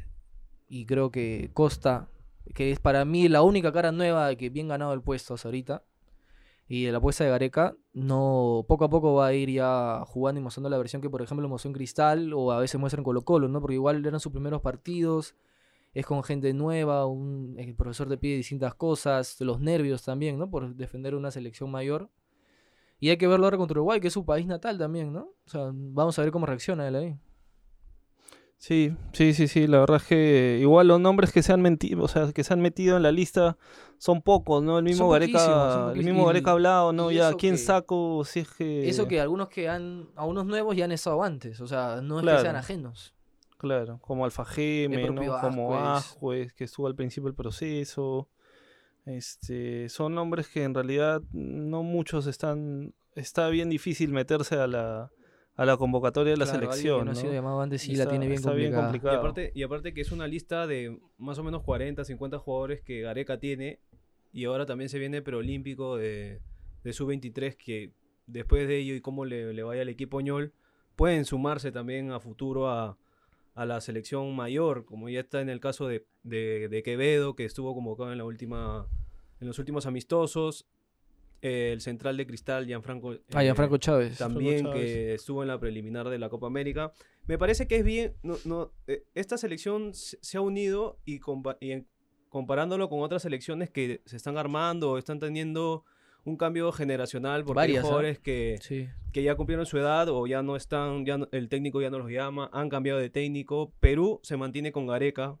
y 0.68 0.86
creo 0.86 1.10
que 1.10 1.50
Costa, 1.52 2.08
que 2.54 2.70
es 2.70 2.80
para 2.80 3.04
mí 3.04 3.28
la 3.28 3.42
única 3.42 3.72
cara 3.72 3.92
nueva 3.92 4.34
que 4.36 4.48
bien 4.48 4.68
ganado 4.68 4.94
el 4.94 5.02
puesto 5.02 5.34
hasta 5.34 5.48
ahorita, 5.48 5.84
y 6.66 6.90
la 6.90 6.98
apuesta 6.98 7.24
de 7.24 7.30
Gareca, 7.30 7.76
no, 7.92 8.64
poco 8.66 8.86
a 8.86 8.90
poco 8.90 9.14
va 9.14 9.26
a 9.26 9.34
ir 9.34 9.50
ya 9.50 10.02
jugando 10.06 10.40
y 10.40 10.42
mostrando 10.42 10.70
la 10.70 10.78
versión 10.78 11.02
que, 11.02 11.10
por 11.10 11.20
ejemplo, 11.20 11.46
mostró 11.46 11.68
en 11.68 11.74
Cristal 11.74 12.32
o 12.32 12.52
a 12.52 12.58
veces 12.58 12.80
muestra 12.80 13.00
en 13.00 13.04
Colo 13.04 13.22
Colo, 13.22 13.48
¿no? 13.48 13.60
Porque 13.60 13.74
igual 13.74 14.04
eran 14.04 14.18
sus 14.18 14.32
primeros 14.32 14.62
partidos, 14.62 15.34
es 15.92 16.06
con 16.06 16.22
gente 16.24 16.54
nueva, 16.54 17.06
un, 17.06 17.54
el 17.58 17.74
profesor 17.74 18.08
te 18.08 18.16
pide 18.16 18.36
distintas 18.36 18.74
cosas, 18.74 19.38
los 19.40 19.60
nervios 19.60 20.02
también, 20.04 20.38
¿no? 20.38 20.50
Por 20.50 20.74
defender 20.74 21.14
una 21.14 21.30
selección 21.30 21.70
mayor. 21.70 22.10
Y 22.98 23.10
hay 23.10 23.18
que 23.18 23.26
verlo 23.26 23.46
ahora 23.46 23.58
contra 23.58 23.74
Uruguay, 23.74 24.00
que 24.00 24.08
es 24.08 24.14
su 24.14 24.24
país 24.24 24.46
natal 24.46 24.78
también, 24.78 25.12
¿no? 25.12 25.34
O 25.46 25.50
sea, 25.50 25.70
vamos 25.72 26.18
a 26.18 26.22
ver 26.22 26.32
cómo 26.32 26.46
reacciona 26.46 26.88
él 26.88 26.96
ahí. 26.96 27.18
Sí, 28.66 28.96
sí, 29.12 29.34
sí, 29.34 29.46
sí, 29.46 29.66
la 29.66 29.80
verdad 29.80 29.98
es 29.98 30.04
que 30.04 30.56
igual 30.58 30.88
los 30.88 30.98
nombres 30.98 31.32
que 31.32 31.42
se 31.42 31.52
han 31.52 31.60
metido, 31.60 32.02
o 32.02 32.08
sea, 32.08 32.32
que 32.32 32.42
se 32.42 32.54
han 32.54 32.62
metido 32.62 32.96
en 32.96 33.02
la 33.02 33.12
lista 33.12 33.58
son 33.98 34.22
pocos, 34.22 34.62
¿no? 34.62 34.78
El 34.78 34.84
mismo 34.84 35.10
Gareca, 35.10 35.92
el 35.94 36.02
mismo 36.02 36.24
Gareca 36.24 36.48
ha 36.48 36.52
hablado, 36.54 36.94
¿no? 36.94 37.10
Ya, 37.10 37.34
¿quién 37.34 37.56
que- 37.56 37.58
saco 37.58 38.24
si 38.24 38.40
es 38.40 38.48
que 38.48 38.88
Eso 38.88 39.06
que 39.06 39.20
algunos 39.20 39.50
que 39.50 39.68
han, 39.68 40.08
a 40.16 40.24
unos 40.24 40.46
nuevos 40.46 40.74
ya 40.74 40.86
han 40.86 40.92
estado 40.92 41.22
antes, 41.22 41.60
o 41.60 41.66
sea, 41.66 42.00
no 42.00 42.20
es 42.20 42.24
que 42.24 42.40
sean 42.40 42.56
ajenos. 42.56 43.12
Claro, 43.58 43.98
como 44.00 44.24
Alfa 44.24 44.46
Geme, 44.46 45.02
El 45.02 45.14
¿no? 45.14 45.38
Como. 45.42 45.78
Ascuez, 45.78 46.54
que 46.54 46.64
estuvo 46.64 46.86
al 46.86 46.94
principio 46.94 47.26
del 47.26 47.36
proceso. 47.36 48.30
Este, 49.04 49.90
son 49.90 50.14
nombres 50.14 50.48
que 50.48 50.62
en 50.62 50.72
realidad 50.72 51.20
no 51.32 51.82
muchos 51.82 52.26
están, 52.26 52.94
está 53.14 53.50
bien 53.50 53.68
difícil 53.68 54.10
meterse 54.10 54.54
a 54.54 54.66
la, 54.66 55.10
a 55.56 55.64
la 55.64 55.76
convocatoria 55.76 56.32
de 56.32 56.36
la 56.38 56.44
Claro, 56.46 56.58
alguien 56.58 56.70
que 56.70 56.76
selección, 56.76 57.04
no 57.04 57.10
ha 57.10 57.14
¿no? 57.14 57.20
sido 57.20 57.32
llamado 57.32 57.60
antes 57.60 57.82
sí 57.82 57.92
Está- 57.92 58.04
la 58.04 58.10
tiene 58.10 58.26
bien 58.26 58.38
está 58.38 58.52
bien 58.52 58.72
complicada. 58.74 59.14
Y 59.14 59.16
aparte, 59.18 59.52
y 59.54 59.62
aparte 59.62 59.94
que 59.94 60.00
es 60.00 60.10
una 60.12 60.26
lista 60.26 60.66
de 60.66 60.98
más 61.18 61.38
o 61.38 61.44
menos 61.44 61.62
40, 61.62 62.04
50 62.04 62.38
jugadores 62.38 62.80
que 62.82 63.00
Gareca 63.02 63.38
tiene. 63.38 63.80
Y 64.32 64.46
ahora 64.46 64.66
también 64.66 64.88
se 64.88 64.98
viene 64.98 65.22
preolímpico 65.22 65.96
de, 65.96 66.40
de 66.82 66.92
sub-23 66.92 67.56
que 67.56 67.92
después 68.26 68.66
de 68.66 68.78
ello 68.78 68.94
y 68.94 69.00
cómo 69.00 69.24
le, 69.24 69.52
le 69.54 69.62
vaya 69.62 69.82
al 69.82 69.88
equipo 69.88 70.20
ñol, 70.20 70.52
pueden 70.96 71.24
sumarse 71.24 71.70
también 71.70 72.10
a 72.10 72.18
futuro 72.18 72.68
a, 72.68 72.98
a 73.54 73.64
la 73.66 73.80
selección 73.80 74.34
mayor, 74.34 74.84
como 74.86 75.08
ya 75.08 75.20
está 75.20 75.40
en 75.40 75.50
el 75.50 75.60
caso 75.60 75.86
de, 75.86 76.04
de- 76.24 76.68
de 76.68 76.82
Quevedo, 76.82 77.36
que 77.36 77.44
estuvo 77.44 77.74
convocado 77.74 78.10
en 78.10 78.18
la 78.18 78.24
última 78.24 78.88
en 79.40 79.46
los 79.46 79.58
últimos 79.60 79.86
amistosos. 79.86 80.66
Eh, 81.46 81.72
el 81.72 81.80
central 81.82 82.16
de 82.16 82.26
Cristal, 82.26 82.66
Gianfranco. 82.66 83.12
Ah, 83.34 83.42
eh, 83.42 83.44
Gianfranco 83.46 83.76
Chávez. 83.76 84.16
También 84.18 84.64
Chávez. 84.64 84.80
que 84.82 85.14
estuvo 85.14 85.42
en 85.42 85.48
la 85.48 85.60
preliminar 85.60 86.08
de 86.08 86.18
la 86.18 86.28
Copa 86.30 86.46
América. 86.46 86.90
Me 87.26 87.36
parece 87.38 87.66
que 87.68 87.76
es 87.76 87.84
bien. 87.84 88.14
No, 88.22 88.36
no, 88.46 88.72
eh, 88.86 89.04
esta 89.14 89.36
selección 89.36 89.92
se 89.94 90.18
se 90.22 90.38
ha 90.38 90.40
unido 90.40 90.98
y, 91.04 91.20
compa- 91.20 91.58
y 91.60 91.72
en- 91.72 91.86
comparándolo 92.30 92.88
con 92.88 93.00
otras 93.02 93.22
selecciones 93.22 93.70
que 93.70 94.00
se 94.06 94.16
están 94.16 94.38
armando 94.38 94.92
o 94.92 94.98
están 94.98 95.20
teniendo 95.20 95.84
un 96.24 96.36
cambio 96.38 96.72
generacional 96.72 97.44
porque 97.44 97.56
Varias, 97.56 97.76
hay 97.76 97.78
¿ah? 97.80 97.82
jugadores 97.82 98.18
que, 98.18 98.58
Sí. 98.62 98.88
que 99.12 99.22
ya 99.22 99.34
cumplieron 99.36 99.66
su 99.66 99.76
edad 99.78 100.08
o 100.08 100.26
ya 100.26 100.42
no 100.42 100.56
están, 100.56 101.04
ya 101.04 101.18
no- 101.18 101.28
el 101.32 101.48
técnico 101.50 101.82
ya 101.82 101.90
no 101.90 101.98
los 101.98 102.10
llama, 102.10 102.48
han 102.54 102.70
cambiado 102.70 102.98
de 102.98 103.10
técnico. 103.10 103.72
Perú 103.80 104.18
se 104.22 104.38
mantiene 104.38 104.72
con 104.72 104.86
Gareca, 104.86 105.38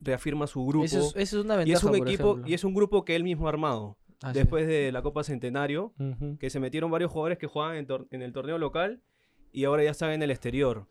reafirma 0.00 0.46
su 0.46 0.64
grupo. 0.66 0.86
Eso 0.86 0.98
es, 1.00 1.16
eso 1.16 1.38
es 1.40 1.44
una 1.44 1.54
y 1.54 1.58
ventaja, 1.58 1.76
es 1.78 1.84
un 1.84 1.98
por 1.98 2.08
equipo 2.08 2.30
ejemplo. 2.32 2.50
y 2.50 2.54
es 2.54 2.64
un 2.64 2.74
grupo 2.74 3.04
que 3.04 3.14
él 3.14 3.24
mismo 3.24 3.46
ha 3.46 3.50
armado 3.50 3.96
Ah, 4.22 4.32
sí. 4.32 4.38
después 4.38 4.66
de 4.66 4.92
la 4.92 5.02
Copa 5.02 5.22
Centenario 5.24 5.92
que 6.40 6.48
se 6.48 6.58
metieron 6.60 6.90
varios 6.90 7.10
jugadores 7.10 7.38
que 7.38 7.46
jugaban 7.46 7.86
en, 8.10 8.22
el 8.22 8.32
torneo 8.32 8.58
local 8.58 9.02
y 9.52 9.64
ahora 9.64 9.84
ya 9.84 9.90
están 9.90 10.10
en 10.10 10.22
el 10.22 10.30
exterior. 10.30 10.86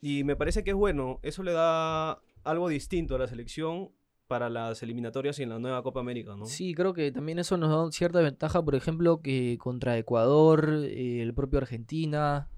Y 0.00 0.24
me 0.24 0.36
parece 0.36 0.64
que 0.64 0.70
es 0.70 0.76
bueno, 0.76 1.20
eso 1.22 1.42
le 1.42 1.52
da 1.52 2.20
algo 2.44 2.68
distinto 2.68 3.16
a 3.16 3.18
la 3.18 3.26
selección 3.26 3.90
para 4.26 4.48
las 4.48 4.82
eliminatorias 4.82 5.38
y 5.38 5.42
en 5.42 5.48
la 5.48 5.58
nueva 5.58 5.82
Copa 5.82 6.00
América, 6.00 6.36
¿no? 6.36 6.46
Sí, 6.46 6.72
creo 6.74 6.94
que 6.94 7.10
también 7.10 7.38
eso 7.38 7.56
nos 7.56 7.70
da 7.70 7.92
cierta 7.92 8.20
ventaja, 8.20 8.62
por 8.64 8.74
ejemplo, 8.74 9.20
que 9.20 9.58
contra 9.58 9.98
Ecuador, 9.98 10.84
eh, 10.84 11.20
el 11.20 11.34
propio 11.34 11.58
Argentina, 11.58 12.48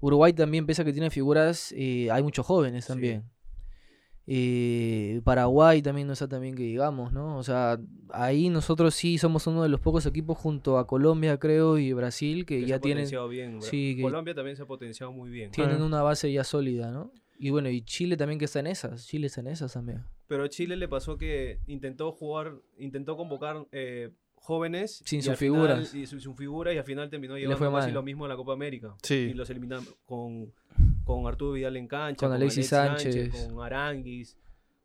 Uruguay 0.00 0.32
también, 0.32 0.66
pese 0.66 0.82
a 0.82 0.84
que 0.84 0.92
tiene 0.92 1.10
figuras, 1.10 1.72
eh, 1.76 2.10
hay 2.10 2.22
muchos 2.22 2.44
jóvenes 2.44 2.84
Sí. 2.84 3.22
Eh, 4.26 5.20
Paraguay 5.24 5.82
también 5.82 6.06
no 6.06 6.12
está 6.12 6.28
tan 6.28 6.42
bien 6.42 6.54
que 6.54 6.62
digamos, 6.62 7.12
¿no? 7.12 7.36
O 7.38 7.42
sea, 7.42 7.78
ahí 8.10 8.48
nosotros 8.50 8.94
sí 8.94 9.18
somos 9.18 9.46
uno 9.46 9.62
de 9.62 9.68
los 9.68 9.80
pocos 9.80 10.06
equipos 10.06 10.38
junto 10.38 10.78
a 10.78 10.86
Colombia, 10.86 11.38
creo, 11.38 11.76
y 11.78 11.92
Brasil 11.92 12.46
que, 12.46 12.56
Que 12.56 12.60
se 12.62 12.66
ya 12.68 12.76
ha 12.76 12.80
tienen, 12.80 13.02
potenciado 13.04 13.28
bien. 13.28 13.60
Sí, 13.62 13.94
que- 13.96 14.02
Colombia 14.02 14.34
también 14.34 14.56
se 14.56 14.62
ha 14.62 14.66
potenciado 14.66 15.12
muy 15.12 15.30
bien. 15.30 15.50
tienen 15.50 15.80
Ah. 15.80 15.84
una 15.84 16.02
base 16.02 16.32
ya 16.32 16.44
sólida, 16.44 16.90
¿no? 16.92 17.12
Y 17.38 17.50
bueno, 17.50 17.68
y 17.68 17.82
Chile 17.82 18.16
también 18.16 18.38
que 18.38 18.44
está 18.44 18.60
en 18.60 18.68
esas, 18.68 19.06
Chile 19.06 19.26
está 19.26 19.40
en 19.40 19.48
esas 19.48 19.72
también. 19.72 20.04
Pero 20.28 20.44
a 20.44 20.48
Chile 20.48 20.76
le 20.76 20.86
pasó 20.88 21.18
que 21.18 21.58
intentó 21.66 22.12
jugar, 22.12 22.54
intentó 22.78 23.16
convocar 23.16 23.66
eh, 23.72 24.10
jóvenes. 24.36 25.02
Sin 25.04 25.20
sus 25.22 25.36
final- 25.36 25.38
figuras. 25.38 25.94
y 25.94 26.06
su- 26.06 26.20
sin 26.20 26.36
figuras 26.36 26.74
y 26.74 26.78
al 26.78 26.84
final 26.84 27.10
terminó 27.10 27.34
le 27.34 27.40
llevando 27.40 27.58
fue 27.58 27.72
casi 27.80 27.92
lo 27.92 28.02
mismo 28.02 28.24
a 28.24 28.28
la 28.28 28.36
Copa 28.36 28.52
América. 28.52 28.94
Sí. 29.02 29.14
Y 29.30 29.34
los 29.34 29.50
eliminaron 29.50 29.84
con, 30.06 30.52
con 31.04 31.26
Arturo 31.26 31.52
Vidal 31.52 31.76
en 31.76 31.88
cancha, 31.88 32.26
Con 32.26 32.34
Alexis 32.34 32.68
Sánchez. 32.68 33.48
con 33.48 33.62
Aranguis. 33.64 34.36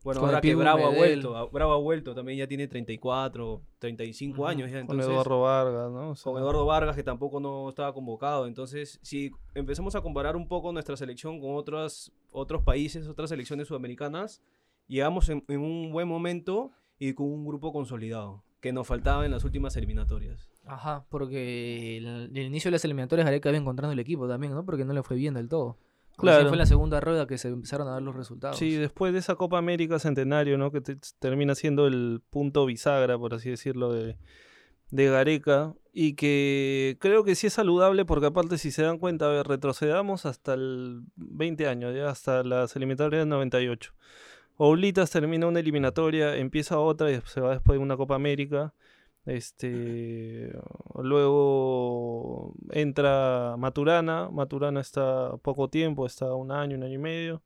Bueno, 0.04 0.22
Con 0.22 0.30
ahora 0.30 0.42
que 0.42 0.56
Bravo 0.56 0.86
ha 0.86 0.90
vuelto, 0.96 1.50
Bravo 1.52 1.74
ha 1.74 1.78
vuelto, 1.78 2.14
también 2.16 2.38
ya 2.38 2.48
tiene 2.48 2.68
34, 2.68 3.62
35 3.80 4.34
Ujú. 4.36 4.48
años 4.48 4.70
ya, 4.72 4.78
Con 4.86 4.96
entonces 4.96 5.10
Eduardo 5.10 5.42
Vargas, 5.42 5.92
¿no? 5.92 6.10
O 6.12 6.16
sea, 6.16 6.32
con 6.32 6.42
Eduardo 6.42 6.66
Vargas 6.66 6.96
que 6.96 7.04
tampoco 7.04 7.40
no 7.40 7.68
estaba 7.68 7.94
convocado, 7.94 8.48
entonces 8.48 9.00
si 9.02 9.32
empezamos 9.54 9.96
a 9.96 10.02
comparar 10.02 10.36
un 10.38 10.48
poco 10.48 10.72
nuestra 10.72 10.96
selección 10.96 11.42
con 11.42 11.56
otras, 11.56 12.12
otros 12.32 12.62
países, 12.64 13.08
otras 13.08 13.30
selecciones 13.32 13.68
sudamericanas, 13.68 14.42
llegamos 14.88 15.28
en, 15.30 15.44
en 15.50 15.60
un 15.60 15.92
buen 15.92 16.08
momento 16.08 16.72
y 17.00 17.14
con 17.14 17.26
un 17.28 17.46
grupo 17.46 17.74
consolidado, 17.74 18.44
que 18.62 18.72
nos 18.72 18.88
faltaba 18.88 19.26
en 19.26 19.32
las 19.32 19.44
últimas 19.44 19.76
eliminatorias. 19.76 20.48
Ajá, 20.66 21.06
porque 21.10 21.98
el, 21.98 22.30
el 22.34 22.38
inicio 22.38 22.70
de 22.70 22.74
las 22.74 22.86
eliminatorias 22.86 23.26
Gareca 23.26 23.50
iba 23.50 23.58
encontrando 23.58 23.92
el 23.94 24.00
equipo 24.00 24.28
también, 24.28 24.54
¿no? 24.54 24.64
Porque 24.64 24.86
no 24.86 24.94
le 24.94 25.04
fue 25.04 25.18
bien 25.18 25.34
del 25.34 25.50
todo. 25.50 25.78
Claro. 26.18 26.50
fue 26.50 26.58
la 26.58 26.66
segunda 26.66 27.00
rueda 27.00 27.28
que 27.28 27.38
se 27.38 27.48
empezaron 27.50 27.88
a 27.88 27.92
dar 27.92 28.02
los 28.02 28.16
resultados. 28.16 28.58
Sí, 28.58 28.76
después 28.76 29.14
de 29.14 29.20
esa 29.20 29.36
Copa 29.36 29.58
América 29.58 30.00
Centenario, 30.00 30.58
¿no? 30.58 30.72
Que 30.72 30.82
te- 30.82 30.98
termina 31.20 31.54
siendo 31.56 31.86
el 31.88 32.22
punto 32.30 32.66
bisagra, 32.66 33.18
por 33.18 33.34
así 33.36 33.50
decirlo, 33.52 33.94
de, 33.94 34.18
de 34.90 35.06
Gareca. 35.10 35.74
Y 35.94 36.14
que 36.14 36.98
creo 37.00 37.24
que 37.24 37.36
sí 37.36 37.48
es 37.48 37.54
saludable 37.54 38.06
porque 38.06 38.28
aparte, 38.28 38.58
si 38.58 38.72
se 38.72 38.84
dan 38.84 38.98
cuenta, 39.00 39.26
a 39.26 39.30
ver, 39.30 39.48
retrocedamos 39.48 40.26
hasta 40.26 40.54
el 40.56 41.02
20 41.16 41.68
años, 41.68 41.96
ya 41.96 42.10
hasta 42.10 42.44
las 42.44 42.76
eliminatorias 42.76 43.22
del 43.22 43.30
98. 43.30 43.94
Oblitas 44.58 45.12
termina 45.12 45.46
una 45.48 45.60
eliminatoria, 45.60 46.36
empieza 46.38 46.80
otra 46.80 47.12
y 47.12 47.22
se 47.26 47.42
va 47.42 47.52
después 47.52 47.78
de 47.78 47.84
una 47.84 47.96
Copa 47.98 48.16
América. 48.16 48.74
Este, 49.28 50.52
luego 50.96 52.54
entra 52.72 53.56
Maturana. 53.58 54.30
Maturana 54.32 54.80
está 54.82 55.36
poco 55.44 55.70
tiempo, 55.70 56.06
está 56.06 56.34
un 56.34 56.52
año, 56.52 56.78
un 56.78 56.84
año 56.84 56.94
y 56.96 56.98
medio. 56.98 57.44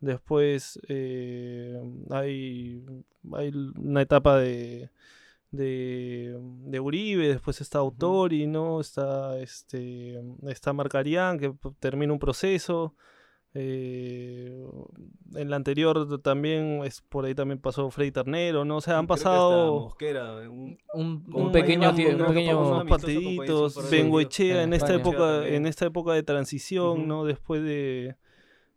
Después 0.00 0.80
eh, 0.88 1.78
hay, 2.10 2.84
hay 3.32 3.52
una 3.76 4.02
etapa 4.02 4.38
de, 4.38 4.90
de, 5.52 6.36
de 6.40 6.80
Uribe, 6.80 7.28
después 7.28 7.60
está 7.60 7.78
Autori, 7.80 8.46
¿no? 8.46 8.80
Está, 8.80 9.38
este, 9.40 10.20
está 10.48 10.72
Marcarián, 10.72 11.38
que 11.38 11.54
termina 11.80 12.12
un 12.12 12.18
proceso. 12.18 12.94
eh, 13.54 14.49
en 15.34 15.50
la 15.50 15.56
anterior 15.56 16.20
también, 16.22 16.82
es, 16.84 17.02
por 17.02 17.24
ahí 17.24 17.34
también 17.34 17.58
pasó 17.60 17.90
Freddy 17.90 18.12
Ternero, 18.12 18.64
¿no? 18.64 18.78
O 18.78 18.80
sea, 18.80 18.98
han 18.98 19.06
pasado 19.06 19.80
Mosquera, 19.80 20.34
un- 20.48 20.78
Un, 20.94 21.20
Con 21.24 21.34
un 21.40 21.46
un 21.46 21.52
pequeño, 21.52 21.90
un 21.90 21.96
pequeño 22.26 22.58
unos 22.60 22.84
partiditos. 22.86 23.90
Bengoechea 23.90 24.62
En 24.62 24.68
en 24.68 24.72
esta 24.74 24.94
época, 24.94 25.46
en 25.46 25.66
esta 25.66 25.86
época 25.86 26.12
de 26.14 26.22
transición. 26.22 27.06
¿no? 27.08 27.24
Después 27.24 27.62
de 27.62 28.16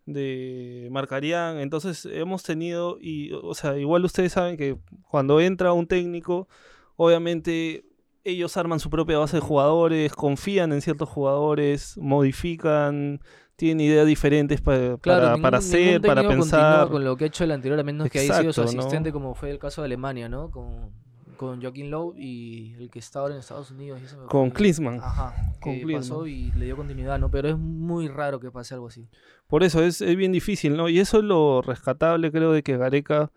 de 0.06 0.90
Marcarián, 0.92 1.60
entonces 1.60 2.06
hemos 2.12 2.44
tenido 2.44 2.98
y 3.00 3.32
o 3.32 3.54
sea, 3.54 3.78
igual 3.78 4.04
ustedes 4.04 4.34
saben 4.34 4.58
que 4.58 4.78
cuando 5.10 5.40
entra 5.40 5.72
un 5.72 5.88
técnico, 5.88 6.50
obviamente 6.98 7.86
ellos 8.26 8.58
arman 8.58 8.80
su 8.82 8.90
propia 8.90 9.18
base 9.18 9.38
de 9.38 9.42
jugadores, 9.42 10.14
confían 10.14 10.74
en 10.74 10.82
ciertos 10.82 11.08
jugadores, 11.08 11.98
modifican, 11.98 13.22
tienen 13.56 13.86
ideas 13.86 14.06
diferentes 14.08 14.62
pa- 14.62 14.76
Claro, 14.78 15.00
para, 15.02 15.26
ningún- 15.30 15.42
para 15.42 15.58
hacer, 15.60 16.02
para 16.02 16.28
pensar. 16.28 16.88
con 16.90 17.04
lo 17.04 17.16
que 17.18 17.26
ha 17.26 17.28
hecho 17.28 17.44
el 17.44 17.52
anterior, 17.52 17.80
a 17.80 17.84
menos 17.84 18.10
que 18.10 18.20
haya 18.20 18.40
sido 18.40 18.54
su 18.54 18.62
Exacto, 18.62 18.76
¿no? 18.78 18.82
asistente, 18.82 19.12
como 19.12 19.36
fue 19.36 19.52
el 19.52 19.60
caso 19.60 19.82
de 19.82 19.86
Alemania, 19.86 20.28
¿no? 20.30 20.50
Con, 20.52 20.92
con 21.38 21.62
Joaquín 21.62 21.90
Lowe 21.92 22.14
y 22.18 22.74
el 22.80 22.90
que 22.90 23.00
está 23.00 23.20
ahora 23.20 23.34
en 23.34 23.40
Estados 23.42 23.70
Unidos. 23.72 24.00
y 24.02 24.28
Con 24.28 24.50
Klinsmann. 24.52 25.00
Ajá, 25.02 25.34
Con 25.60 25.74
que 25.74 25.82
Klinsmann. 25.82 26.02
pasó 26.02 26.28
y 26.28 26.52
le 26.54 26.66
dio 26.66 26.76
continuidad, 26.78 27.20
¿no? 27.20 27.30
Pero 27.30 27.50
es 27.50 27.58
muy 27.58 28.08
raro 28.08 28.40
que 28.40 28.50
pase 28.52 28.74
algo 28.74 28.88
así. 28.88 29.08
Por 29.48 29.64
eso 29.64 29.84
es, 29.84 30.02
es 30.02 30.16
bien 30.16 30.32
difícil, 30.32 30.76
¿no? 30.78 30.90
Y 30.90 31.00
eso 31.00 31.18
es 31.20 31.24
lo 31.24 31.62
rescatable, 31.62 32.32
creo, 32.32 32.52
de 32.54 32.64
que 32.64 32.78
Gareca, 32.78 33.32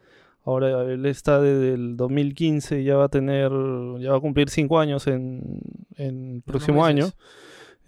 ahora 0.45 0.83
él 0.85 1.05
está 1.07 1.41
desde 1.41 1.75
el 1.75 1.97
2015, 1.97 2.85
ya 2.85 2.97
va 2.97 3.05
a 3.05 3.09
tener, 3.09 3.51
ya 3.99 4.13
va 4.13 4.17
a 4.19 4.21
cumplir 4.21 4.49
cinco 4.51 4.79
años 4.79 5.07
en, 5.09 5.61
en 5.97 6.37
el 6.37 6.43
próximo 6.43 6.85
año, 6.87 7.09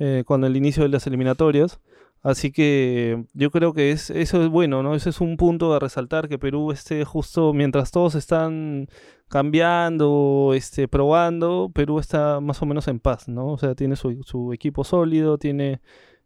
eh, 0.01 0.25
con 0.27 0.43
el 0.45 0.57
inicio 0.57 0.83
de 0.83 0.88
las 0.88 1.07
eliminatorias. 1.07 1.79
Así 2.23 2.51
que 2.51 3.25
yo 3.33 3.51
creo 3.51 3.73
que 3.73 3.93
es, 3.93 4.11
eso 4.11 4.43
es 4.43 4.49
bueno, 4.49 4.83
¿no? 4.83 4.95
Ese 4.95 5.11
es 5.11 5.21
un 5.21 5.37
punto 5.37 5.73
a 5.73 5.79
resaltar, 5.79 6.29
que 6.29 6.39
Perú 6.39 6.73
esté 6.73 7.05
justo 7.05 7.53
mientras 7.53 7.91
todos 7.91 8.15
están 8.15 8.89
cambiando, 9.29 10.53
este, 10.55 10.89
probando, 10.89 11.71
Perú 11.73 11.99
está 12.01 12.41
más 12.41 12.61
o 12.63 12.67
menos 12.67 12.89
en 12.89 12.99
paz, 12.99 13.29
¿no? 13.29 13.53
O 13.53 13.59
sea, 13.59 13.75
tiene 13.75 13.95
su, 13.95 14.23
su 14.25 14.53
equipo 14.53 14.85
sólido, 14.85 15.39
tiene 15.39 15.81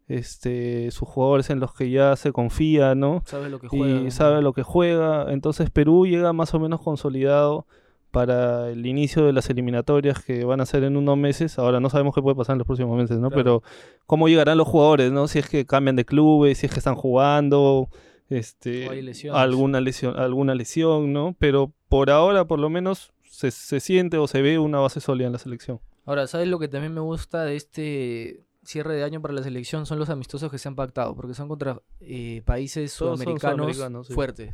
este, 0.07 0.89
sus 0.91 1.07
jugadores 1.07 1.49
en 1.49 1.59
los 1.59 1.73
que 1.73 1.89
ya 1.89 2.15
se 2.15 2.31
confía, 2.31 2.95
¿no? 2.95 3.21
Sabe 3.25 3.49
lo 3.49 3.59
que 3.59 3.67
juega. 3.67 4.01
Y 4.01 4.11
sabe 4.11 4.41
lo 4.41 4.53
que 4.53 4.63
juega. 4.63 5.31
Entonces 5.31 5.69
Perú 5.69 6.05
llega 6.05 6.33
más 6.33 6.53
o 6.53 6.59
menos 6.59 6.81
consolidado 6.81 7.67
para 8.13 8.69
el 8.69 8.85
inicio 8.85 9.25
de 9.25 9.33
las 9.33 9.49
eliminatorias 9.49 10.23
que 10.23 10.45
van 10.45 10.61
a 10.61 10.67
ser 10.67 10.83
en 10.83 10.97
unos 10.97 11.17
meses. 11.17 11.57
Ahora 11.57 11.79
no 11.79 11.89
sabemos 11.89 12.13
qué 12.13 12.21
puede 12.21 12.35
pasar 12.35 12.53
en 12.53 12.59
los 12.59 12.67
próximos 12.67 12.95
meses, 12.95 13.17
¿no? 13.17 13.29
Claro. 13.29 13.43
Pero 13.43 13.63
cómo 14.05 14.29
llegarán 14.29 14.59
los 14.59 14.67
jugadores, 14.67 15.11
¿no? 15.11 15.27
Si 15.27 15.39
es 15.39 15.49
que 15.49 15.65
cambian 15.65 15.95
de 15.95 16.05
clubes, 16.05 16.59
si 16.59 16.67
es 16.67 16.71
que 16.71 16.77
están 16.77 16.93
jugando, 16.93 17.89
este, 18.29 18.87
alguna 19.31 19.81
lesión, 19.81 20.15
alguna 20.15 20.53
lesión, 20.53 21.11
¿no? 21.11 21.35
Pero 21.39 21.73
por 21.89 22.11
ahora, 22.11 22.45
por 22.45 22.59
lo 22.59 22.69
menos, 22.69 23.13
se, 23.23 23.49
se 23.49 23.79
siente 23.79 24.19
o 24.19 24.27
se 24.27 24.43
ve 24.43 24.59
una 24.59 24.77
base 24.77 25.01
sólida 25.01 25.25
en 25.25 25.33
la 25.33 25.39
selección. 25.39 25.79
Ahora, 26.05 26.27
¿sabes 26.27 26.47
lo 26.47 26.59
que 26.59 26.67
también 26.67 26.93
me 26.93 27.01
gusta 27.01 27.43
de 27.45 27.55
este 27.55 28.45
cierre 28.63 28.93
de 28.93 29.03
año 29.03 29.23
para 29.23 29.33
la 29.33 29.41
selección? 29.41 29.87
Son 29.87 29.97
los 29.97 30.11
amistosos 30.11 30.51
que 30.51 30.59
se 30.59 30.67
han 30.67 30.75
pactado, 30.75 31.15
porque 31.15 31.33
son 31.33 31.47
contra 31.47 31.81
eh, 31.99 32.43
países 32.45 32.93
sudamericanos, 32.93 33.57
sudamericanos, 33.57 34.07
sí. 34.07 34.13
fuertes. 34.13 34.53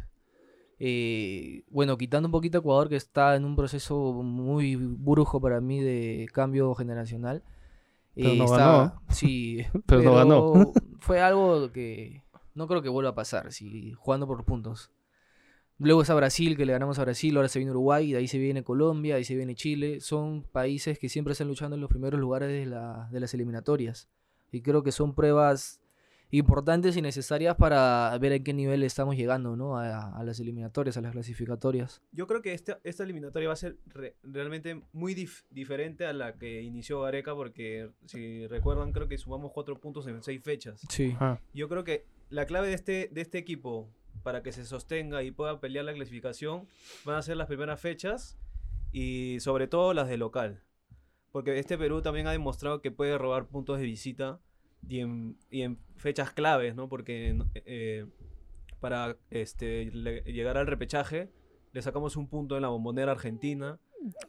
Eh, 0.80 1.64
bueno, 1.70 1.98
quitando 1.98 2.28
un 2.28 2.32
poquito 2.32 2.58
a 2.58 2.62
Ecuador, 2.62 2.90
que 2.90 2.96
está 2.96 3.36
en 3.36 3.44
un 3.46 3.56
proceso 3.56 4.14
muy 4.24 4.76
brujo 4.78 5.42
para 5.42 5.60
mí 5.62 5.82
de 5.82 6.28
cambio 6.34 6.74
generacional. 6.76 7.44
Pero 8.16 8.32
eh, 8.32 8.38
no 8.38 8.48
ganó. 8.48 9.02
Sí, 9.10 9.66
Pero 9.86 10.02
no 10.04 10.16
ganó. 10.16 10.74
fue 11.00 11.22
algo 11.22 11.72
que 11.72 12.24
no 12.56 12.68
creo 12.68 12.82
que 12.82 12.90
vuelva 12.90 13.12
a 13.12 13.16
pasar, 13.16 13.52
si 13.52 13.92
jugando 13.94 14.26
por 14.28 14.44
puntos. 14.46 14.92
Luego 15.78 16.02
está 16.02 16.14
Brasil, 16.14 16.58
que 16.58 16.66
le 16.66 16.74
ganamos 16.74 17.00
a 17.00 17.04
Brasil, 17.04 17.36
ahora 17.38 17.48
se 17.48 17.58
viene 17.60 17.72
Uruguay, 17.72 18.12
de 18.12 18.18
ahí 18.18 18.28
se 18.28 18.38
viene 18.38 18.64
Colombia, 18.64 19.14
de 19.14 19.20
ahí 19.20 19.24
se 19.24 19.36
viene 19.36 19.56
Chile. 19.56 20.02
Son 20.02 20.44
países 20.44 21.00
que 21.00 21.08
siempre 21.08 21.32
están 21.32 21.48
luchando 21.48 21.76
en 21.76 21.82
los 21.82 21.90
primeros 21.90 22.20
lugares 22.20 22.50
de, 22.50 22.66
la- 22.66 23.08
de 23.12 23.20
las 23.22 23.34
eliminatorias. 23.34 24.10
Y 24.52 24.62
creo 24.62 24.84
que 24.84 24.92
son 24.92 25.14
pruebas 25.16 25.80
importantes 26.32 26.96
y 26.96 27.02
necesarias 27.02 27.56
para 27.56 28.16
ver 28.20 28.34
en 28.34 28.44
qué 28.44 28.54
nivel 28.54 28.84
estamos 28.84 29.16
llegando, 29.16 29.56
¿no? 29.56 29.78
A, 29.78 30.16
a 30.18 30.24
las 30.24 30.40
eliminatorias, 30.40 30.96
a 30.98 31.02
las 31.02 31.12
clasificatorias. 31.12 32.02
Yo 32.12 32.28
creo 32.28 32.42
que 32.42 32.54
esta, 32.54 32.80
esta 32.84 33.04
eliminatoria 33.04 33.48
va 33.48 33.54
a 33.54 33.58
ser 33.58 33.78
re- 33.88 34.16
realmente 34.24 34.82
muy 34.94 35.16
dif- 35.16 35.44
diferente 35.50 36.06
a 36.06 36.14
la 36.14 36.34
que 36.38 36.62
inició 36.62 37.02
Gareca, 37.02 37.34
porque 37.34 37.90
si 38.06 38.46
recuerdan, 38.48 38.92
creo 38.92 39.08
que 39.08 39.18
sumamos 39.18 39.52
cuatro 39.54 39.80
puntos 39.80 40.06
en 40.08 40.22
seis 40.22 40.42
fechas. 40.44 40.82
Sí. 40.90 41.16
Ah, 41.20 41.40
Yo 41.54 41.68
creo 41.68 41.84
que 41.84 42.06
la 42.30 42.46
clave 42.46 42.68
de 42.68 42.74
este, 42.76 43.10
de 43.12 43.22
este 43.22 43.38
equipo 43.40 43.90
para 44.22 44.44
que 44.44 44.52
se 44.52 44.66
sostenga 44.66 45.24
y 45.24 45.32
pueda 45.32 45.60
pelear 45.60 45.86
la 45.86 45.94
clasificación 45.94 46.68
van 47.06 47.16
a 47.16 47.22
ser 47.24 47.38
las 47.38 47.48
primeras 47.48 47.80
fechas 47.80 48.38
y 48.92 49.38
sobre 49.40 49.68
todo 49.68 49.94
las 49.94 50.08
de 50.10 50.18
local. 50.18 50.62
Porque 51.32 51.58
este 51.60 51.78
Perú 51.78 52.02
también 52.02 52.28
ha 52.28 52.32
demostrado 52.32 52.82
que 52.82 52.92
puede 52.92 53.18
robar 53.18 53.46
puntos 53.48 53.78
de 53.80 53.86
visita 53.86 54.40
y 54.88 55.00
en, 55.00 55.38
y 55.52 55.62
en 55.64 55.78
fechas 55.98 56.32
claves, 56.32 56.76
¿no? 56.76 56.88
Porque 56.90 57.38
eh, 57.66 58.06
para 58.80 59.18
este, 59.30 59.92
le- 59.92 60.22
llegar 60.24 60.58
al 60.58 60.68
repechaje 60.68 61.32
le 61.72 61.82
sacamos 61.82 62.16
un 62.16 62.28
punto 62.28 62.56
en 62.56 62.62
la 62.64 62.70
bombonera 62.70 63.12
argentina, 63.12 63.80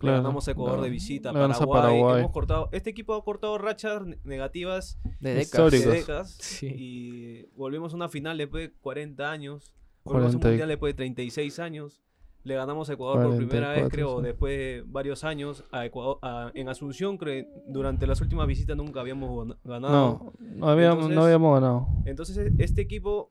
le 0.00 0.10
ganamos 0.10 0.46
a 0.46 0.50
Ecuador 0.50 0.72
claro. 0.74 0.82
de 0.84 0.90
visita, 0.90 1.32
Le 1.32 1.38
ganamos 1.38 1.56
a 1.62 1.66
Paraguay, 1.66 2.00
Paraguay. 2.00 2.20
hemos 2.20 2.32
cortado, 2.32 2.68
este 2.72 2.90
equipo 2.90 3.14
ha 3.14 3.24
cortado 3.24 3.56
rachas 3.56 4.04
ne- 4.04 4.18
negativas 4.24 4.98
De 5.20 5.34
décadas. 5.34 5.42
Históricos. 5.72 5.86
de 5.92 5.98
décadas 5.98 6.30
Sí. 6.40 6.66
y 6.76 7.42
volvimos 7.56 7.92
a 7.92 7.96
una 7.96 8.08
final 8.08 8.36
después 8.36 8.68
de 8.68 8.74
40 8.80 9.30
años. 9.30 9.72
Volvimos 10.04 10.34
a 10.34 10.36
un 10.36 10.40
40 10.42 10.48
mundial 10.48 10.68
después 10.68 10.92
de 10.92 10.96
36 10.96 11.58
años. 11.60 12.02
Le 12.42 12.55
ganamos 12.55 12.88
a 12.88 12.94
Ecuador 12.94 13.22
por 13.26 13.37
primera 13.37 13.68
vez, 13.68 13.81
44, 13.81 13.90
creo, 13.90 14.18
sí. 14.20 14.24
después 14.24 14.59
de 14.59 14.85
varios 14.87 15.24
años. 15.24 15.64
A 15.72 15.85
Ecuador, 15.85 16.18
a- 16.22 16.50
en 16.55 16.68
Asunción, 16.70 17.18
creo, 17.18 17.46
durante 17.68 18.07
las 18.07 18.20
últimas 18.22 18.46
visitas 18.46 18.76
nunca 18.76 19.00
habíamos 19.00 19.31
gan- 19.48 19.59
ganado. 19.64 20.33
No, 20.38 20.57
no 20.57 20.68
habíamos, 20.68 20.94
Entonces- 20.96 21.16
no 21.16 21.24
habíamos 21.24 21.55
ganado. 21.61 21.88
Entonces, 22.07 22.53
este 22.59 22.81
equipo, 22.81 23.29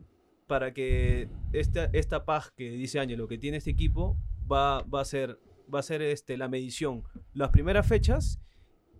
para 0.48 0.74
que 0.74 1.28
esta, 1.54 1.86
esta 1.94 2.24
paz 2.26 2.52
que 2.56 2.70
dice 2.72 3.00
Ángelo, 3.00 3.28
que 3.28 3.38
tiene 3.40 3.58
este 3.58 3.72
equipo, 3.72 4.16
va, 4.52 4.84
va 4.84 5.02
a 5.02 5.06
ser, 5.06 5.40
va 5.74 5.80
a 5.80 5.84
ser 5.84 6.02
este, 6.04 6.38
la 6.38 6.48
medición. 6.48 7.04
Las 7.34 7.50
primeras 7.50 7.88
fechas 7.88 8.40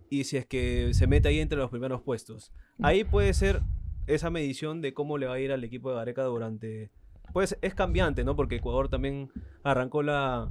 y 0.08 0.24
si 0.24 0.36
es 0.36 0.46
que 0.46 0.92
se 0.92 1.06
mete 1.06 1.28
ahí 1.28 1.38
entre 1.38 1.58
los 1.58 1.70
primeros 1.70 2.02
puestos. 2.02 2.52
Ahí 2.82 3.04
puede 3.04 3.32
ser 3.32 3.62
esa 4.08 4.28
medición 4.28 4.80
de 4.80 4.92
cómo 4.92 5.18
le 5.18 5.26
va 5.26 5.34
a 5.34 5.40
ir 5.40 5.52
al 5.52 5.62
equipo 5.62 5.90
de 5.90 5.96
Gareca 5.96 6.24
durante... 6.24 6.90
Pues 7.32 7.56
es 7.62 7.74
cambiante, 7.74 8.24
¿no? 8.24 8.36
Porque 8.36 8.56
Ecuador 8.56 8.88
también 8.88 9.30
arrancó 9.62 10.02
la, 10.02 10.50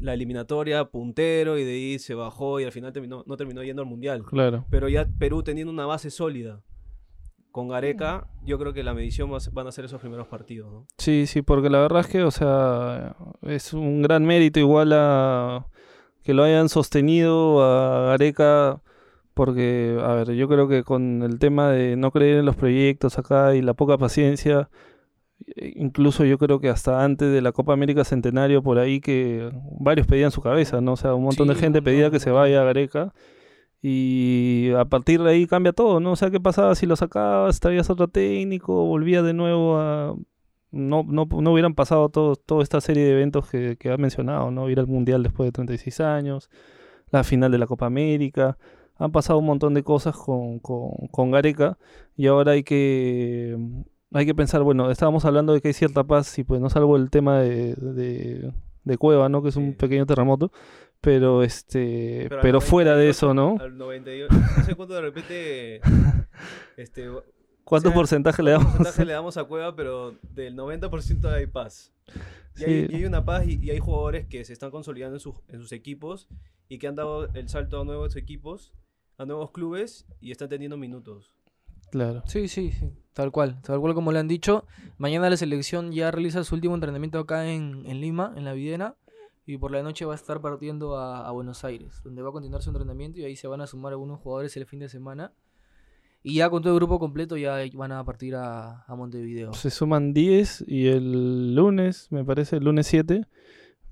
la 0.00 0.14
eliminatoria 0.14 0.84
puntero 0.86 1.58
y 1.58 1.64
de 1.64 1.72
ahí 1.72 1.98
se 1.98 2.14
bajó 2.14 2.60
y 2.60 2.64
al 2.64 2.72
final 2.72 2.92
terminó, 2.92 3.22
no 3.26 3.36
terminó 3.36 3.62
yendo 3.62 3.82
al 3.82 3.88
Mundial. 3.88 4.22
Claro. 4.24 4.64
Pero 4.70 4.88
ya 4.88 5.06
Perú 5.18 5.42
teniendo 5.42 5.72
una 5.72 5.86
base 5.86 6.10
sólida 6.10 6.60
con 7.50 7.68
Gareca, 7.68 8.26
yo 8.44 8.58
creo 8.58 8.72
que 8.72 8.82
la 8.82 8.94
medición 8.94 9.32
va 9.32 9.36
a 9.36 9.40
ser- 9.40 9.52
van 9.52 9.68
a 9.68 9.72
ser 9.72 9.84
esos 9.84 10.00
primeros 10.00 10.26
partidos, 10.26 10.72
¿no? 10.72 10.86
Sí, 10.98 11.26
sí, 11.28 11.40
porque 11.42 11.70
la 11.70 11.78
verdad 11.78 12.00
es 12.00 12.08
que, 12.08 12.22
o 12.24 12.32
sea, 12.32 13.14
es 13.42 13.72
un 13.72 14.02
gran 14.02 14.24
mérito 14.24 14.58
igual 14.58 14.90
a 14.92 15.66
que 16.24 16.34
lo 16.34 16.42
hayan 16.42 16.68
sostenido 16.68 17.62
a 17.62 18.06
Gareca, 18.06 18.80
porque, 19.34 19.96
a 20.02 20.14
ver, 20.14 20.32
yo 20.32 20.48
creo 20.48 20.66
que 20.68 20.82
con 20.82 21.22
el 21.22 21.38
tema 21.38 21.70
de 21.70 21.96
no 21.96 22.10
creer 22.10 22.38
en 22.38 22.46
los 22.46 22.56
proyectos 22.56 23.18
acá 23.18 23.54
y 23.54 23.62
la 23.62 23.74
poca 23.74 23.98
paciencia, 23.98 24.68
incluso 25.56 26.24
yo 26.24 26.38
creo 26.38 26.60
que 26.60 26.68
hasta 26.68 27.04
antes 27.04 27.32
de 27.32 27.42
la 27.42 27.52
Copa 27.52 27.72
América 27.72 28.04
Centenario, 28.04 28.62
por 28.62 28.78
ahí 28.78 29.00
que 29.00 29.50
varios 29.78 30.06
pedían 30.06 30.30
su 30.30 30.40
cabeza, 30.40 30.80
¿no? 30.80 30.92
O 30.92 30.96
sea, 30.96 31.14
un 31.14 31.24
montón 31.24 31.48
de 31.48 31.54
gente 31.54 31.82
pedía 31.82 32.10
que 32.10 32.20
se 32.20 32.30
vaya 32.30 32.62
a 32.62 32.64
Gareca. 32.64 33.12
Y 33.82 34.70
a 34.78 34.86
partir 34.86 35.22
de 35.22 35.30
ahí 35.30 35.46
cambia 35.46 35.72
todo, 35.74 36.00
¿no? 36.00 36.12
O 36.12 36.16
sea, 36.16 36.30
¿qué 36.30 36.40
pasaba 36.40 36.74
si 36.74 36.86
lo 36.86 36.96
sacabas, 36.96 37.60
traías 37.60 37.90
otro 37.90 38.08
técnico, 38.08 38.86
volvía 38.86 39.22
de 39.22 39.34
nuevo 39.34 39.78
a... 39.78 40.14
No, 40.70 41.04
no, 41.04 41.26
no 41.26 41.52
hubieran 41.52 41.74
pasado 41.74 42.08
todo, 42.08 42.34
toda 42.36 42.62
esta 42.62 42.80
serie 42.80 43.04
de 43.04 43.12
eventos 43.12 43.48
que, 43.48 43.76
que 43.78 43.90
ha 43.92 43.96
mencionado, 43.98 44.50
¿no? 44.50 44.70
Ir 44.70 44.80
al 44.80 44.86
Mundial 44.88 45.22
después 45.22 45.46
de 45.48 45.52
36 45.52 46.00
años, 46.00 46.50
la 47.10 47.24
final 47.24 47.52
de 47.52 47.58
la 47.58 47.66
Copa 47.66 47.86
América. 47.86 48.58
Han 48.96 49.12
pasado 49.12 49.38
un 49.38 49.46
montón 49.46 49.74
de 49.74 49.82
cosas 49.84 50.16
con, 50.16 50.60
con, 50.60 50.90
con 51.10 51.30
Gareca 51.30 51.78
y 52.16 52.26
ahora 52.26 52.52
hay 52.52 52.64
que, 52.64 53.56
hay 54.18 54.26
que 54.26 54.34
pensar, 54.34 54.62
bueno, 54.62 54.90
estábamos 54.90 55.24
hablando 55.24 55.52
de 55.52 55.60
que 55.60 55.68
hay 55.68 55.74
cierta 55.74 56.04
paz 56.04 56.38
y 56.38 56.44
pues 56.44 56.60
no 56.60 56.70
salvo 56.70 56.96
el 56.96 57.10
tema 57.10 57.40
de, 57.40 57.74
de, 57.74 58.52
de 58.84 58.98
Cueva, 58.98 59.28
¿no? 59.28 59.42
Que 59.42 59.48
es 59.50 59.56
un 59.56 59.70
Sí. 59.72 59.76
pequeño 59.76 60.06
terremoto, 60.06 60.50
pero 61.00 61.42
este, 61.42 62.28
pero, 62.42 62.60
fuera 62.60 62.92
de 62.92 63.06
98, 63.08 63.10
eso, 63.10 63.34
¿no? 63.34 63.56
Al 63.60 63.76
98, 63.76 64.34
no 64.58 64.64
sé 64.64 64.74
cuánto 64.74 64.94
de 64.94 65.00
repente... 65.00 65.80
este, 66.76 67.08
¿Cuánto 67.64 67.88
o 67.88 67.92
sea, 67.92 67.94
porcentaje 67.98 68.42
le 68.42 68.50
¿cuánto 68.52 68.64
damos? 68.68 68.76
porcentaje 68.76 69.06
le 69.06 69.12
damos 69.14 69.36
a 69.36 69.44
Cueva, 69.44 69.74
pero 69.74 70.14
del 70.34 70.54
90% 70.56 71.26
hay 71.32 71.46
paz. 71.46 71.92
Y, 72.56 72.64
hay, 72.64 72.86
Sí. 72.86 72.92
y 72.92 72.94
hay 72.96 73.04
una 73.06 73.24
paz 73.24 73.46
y, 73.46 73.58
y 73.62 73.70
hay 73.70 73.78
jugadores 73.78 74.26
que 74.26 74.44
se 74.44 74.52
están 74.52 74.70
consolidando 74.70 75.16
en, 75.16 75.20
sus- 75.20 75.40
en 75.48 75.60
sus 75.60 75.72
equipos 75.72 76.28
y 76.68 76.78
que 76.78 76.86
han 76.88 76.94
dado 76.94 77.26
el 77.34 77.48
salto 77.48 77.80
a 77.80 77.84
nuevos 77.84 78.16
equipos, 78.16 78.72
a 79.18 79.24
nuevos 79.24 79.50
clubes 79.50 80.06
y 80.20 80.30
están 80.30 80.48
teniendo 80.48 80.76
minutos. 80.76 81.33
Claro. 81.94 82.24
Sí, 82.26 82.48
sí, 82.48 82.72
sí, 82.72 82.90
tal 83.12 83.30
cual, 83.30 83.62
tal 83.62 83.78
cual 83.78 83.94
como 83.94 84.10
le 84.10 84.18
han 84.18 84.26
dicho. 84.26 84.64
Mañana 84.98 85.30
la 85.30 85.36
selección 85.36 85.92
ya 85.92 86.10
realiza 86.10 86.42
su 86.42 86.56
último 86.56 86.74
entrenamiento 86.74 87.20
acá 87.20 87.48
en, 87.48 87.84
en 87.86 88.00
Lima, 88.00 88.32
en 88.34 88.44
la 88.44 88.52
Videna, 88.52 88.96
y 89.46 89.58
por 89.58 89.70
la 89.70 89.80
noche 89.84 90.04
va 90.04 90.14
a 90.14 90.16
estar 90.16 90.40
partiendo 90.40 90.98
a, 90.98 91.24
a 91.24 91.30
Buenos 91.30 91.64
Aires, 91.64 92.00
donde 92.02 92.20
va 92.20 92.30
a 92.30 92.32
continuar 92.32 92.62
su 92.62 92.70
entrenamiento 92.70 93.20
y 93.20 93.24
ahí 93.24 93.36
se 93.36 93.46
van 93.46 93.60
a 93.60 93.68
sumar 93.68 93.92
algunos 93.92 94.18
jugadores 94.18 94.56
el 94.56 94.66
fin 94.66 94.80
de 94.80 94.88
semana. 94.88 95.32
Y 96.24 96.34
ya 96.34 96.50
con 96.50 96.64
todo 96.64 96.72
el 96.72 96.80
grupo 96.80 96.98
completo 96.98 97.36
ya 97.36 97.58
van 97.74 97.92
a 97.92 98.04
partir 98.04 98.34
a, 98.34 98.82
a 98.88 98.96
Montevideo. 98.96 99.52
Se 99.52 99.70
suman 99.70 100.12
10 100.12 100.64
y 100.66 100.88
el 100.88 101.54
lunes, 101.54 102.08
me 102.10 102.24
parece, 102.24 102.56
el 102.56 102.64
lunes 102.64 102.88
7, 102.88 103.24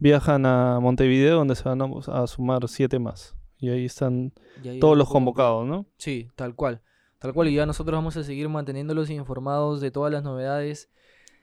viajan 0.01 0.45
a 0.45 0.81
Montevideo 0.81 1.37
donde 1.37 1.55
se 1.55 1.69
van 1.69 1.81
a, 1.83 1.87
a 2.09 2.27
sumar 2.27 2.67
7 2.67 2.99
más. 2.99 3.37
Y 3.59 3.69
ahí 3.69 3.85
están 3.85 4.33
Y 4.65 4.71
ahí 4.71 4.81
todos 4.81 4.99
los 4.99 5.09
convocados, 5.09 5.65
¿no? 5.69 5.87
Sí, 5.99 6.29
tal 6.35 6.57
cual. 6.57 6.83
Tal 7.23 7.33
cual, 7.33 7.47
y 7.47 7.55
ya 7.55 7.67
nosotros 7.67 7.97
vamos 7.97 8.17
a 8.17 8.25
seguir 8.25 8.49
manteniéndolos 8.49 9.09
informados 9.09 9.81
de 9.81 9.93
todas 9.93 10.13
las 10.13 10.25
novedades 10.25 10.89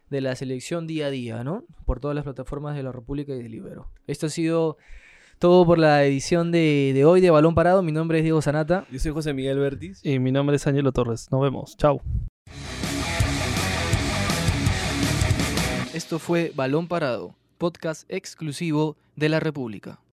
de 0.10 0.20
la 0.20 0.36
selección 0.36 0.88
día 0.88 1.06
a 1.06 1.10
día, 1.10 1.46
¿no? 1.46 1.64
Por 1.86 2.02
todas 2.02 2.16
las 2.16 2.26
plataformas 2.26 2.76
de 2.76 2.84
la 2.84 2.92
República 2.92 3.34
y 3.34 3.42
del 3.42 3.56
Ibero. 3.56 3.90
Esto 4.06 4.26
ha 4.26 4.30
sido 4.30 4.78
todo 5.38 5.66
por 5.66 5.80
la 5.80 6.04
edición 6.04 6.52
de, 6.52 6.92
de 6.94 7.06
hoy 7.06 7.22
de 7.22 7.30
Balón 7.30 7.56
Parado. 7.56 7.82
Mi 7.82 7.94
nombre 7.94 8.18
es 8.18 8.26
Diego 8.26 8.42
Sanata. 8.42 8.86
Yo 8.92 9.00
soy 9.00 9.14
José 9.14 9.34
Miguel 9.34 9.58
Vertis. 9.58 10.02
Y 10.04 10.20
mi 10.20 10.34
nombre 10.34 10.58
es 10.58 10.68
Ángelo 10.68 10.92
Torres. 10.92 11.32
Nos 11.32 11.42
vemos. 11.42 11.78
Chao. 11.78 12.02
Esto 15.94 16.20
fue 16.20 16.52
Balón 16.54 16.90
Parado, 16.90 17.36
podcast 17.58 18.04
exclusivo 18.12 18.98
de 19.16 19.30
la 19.30 19.40
República. 19.40 20.02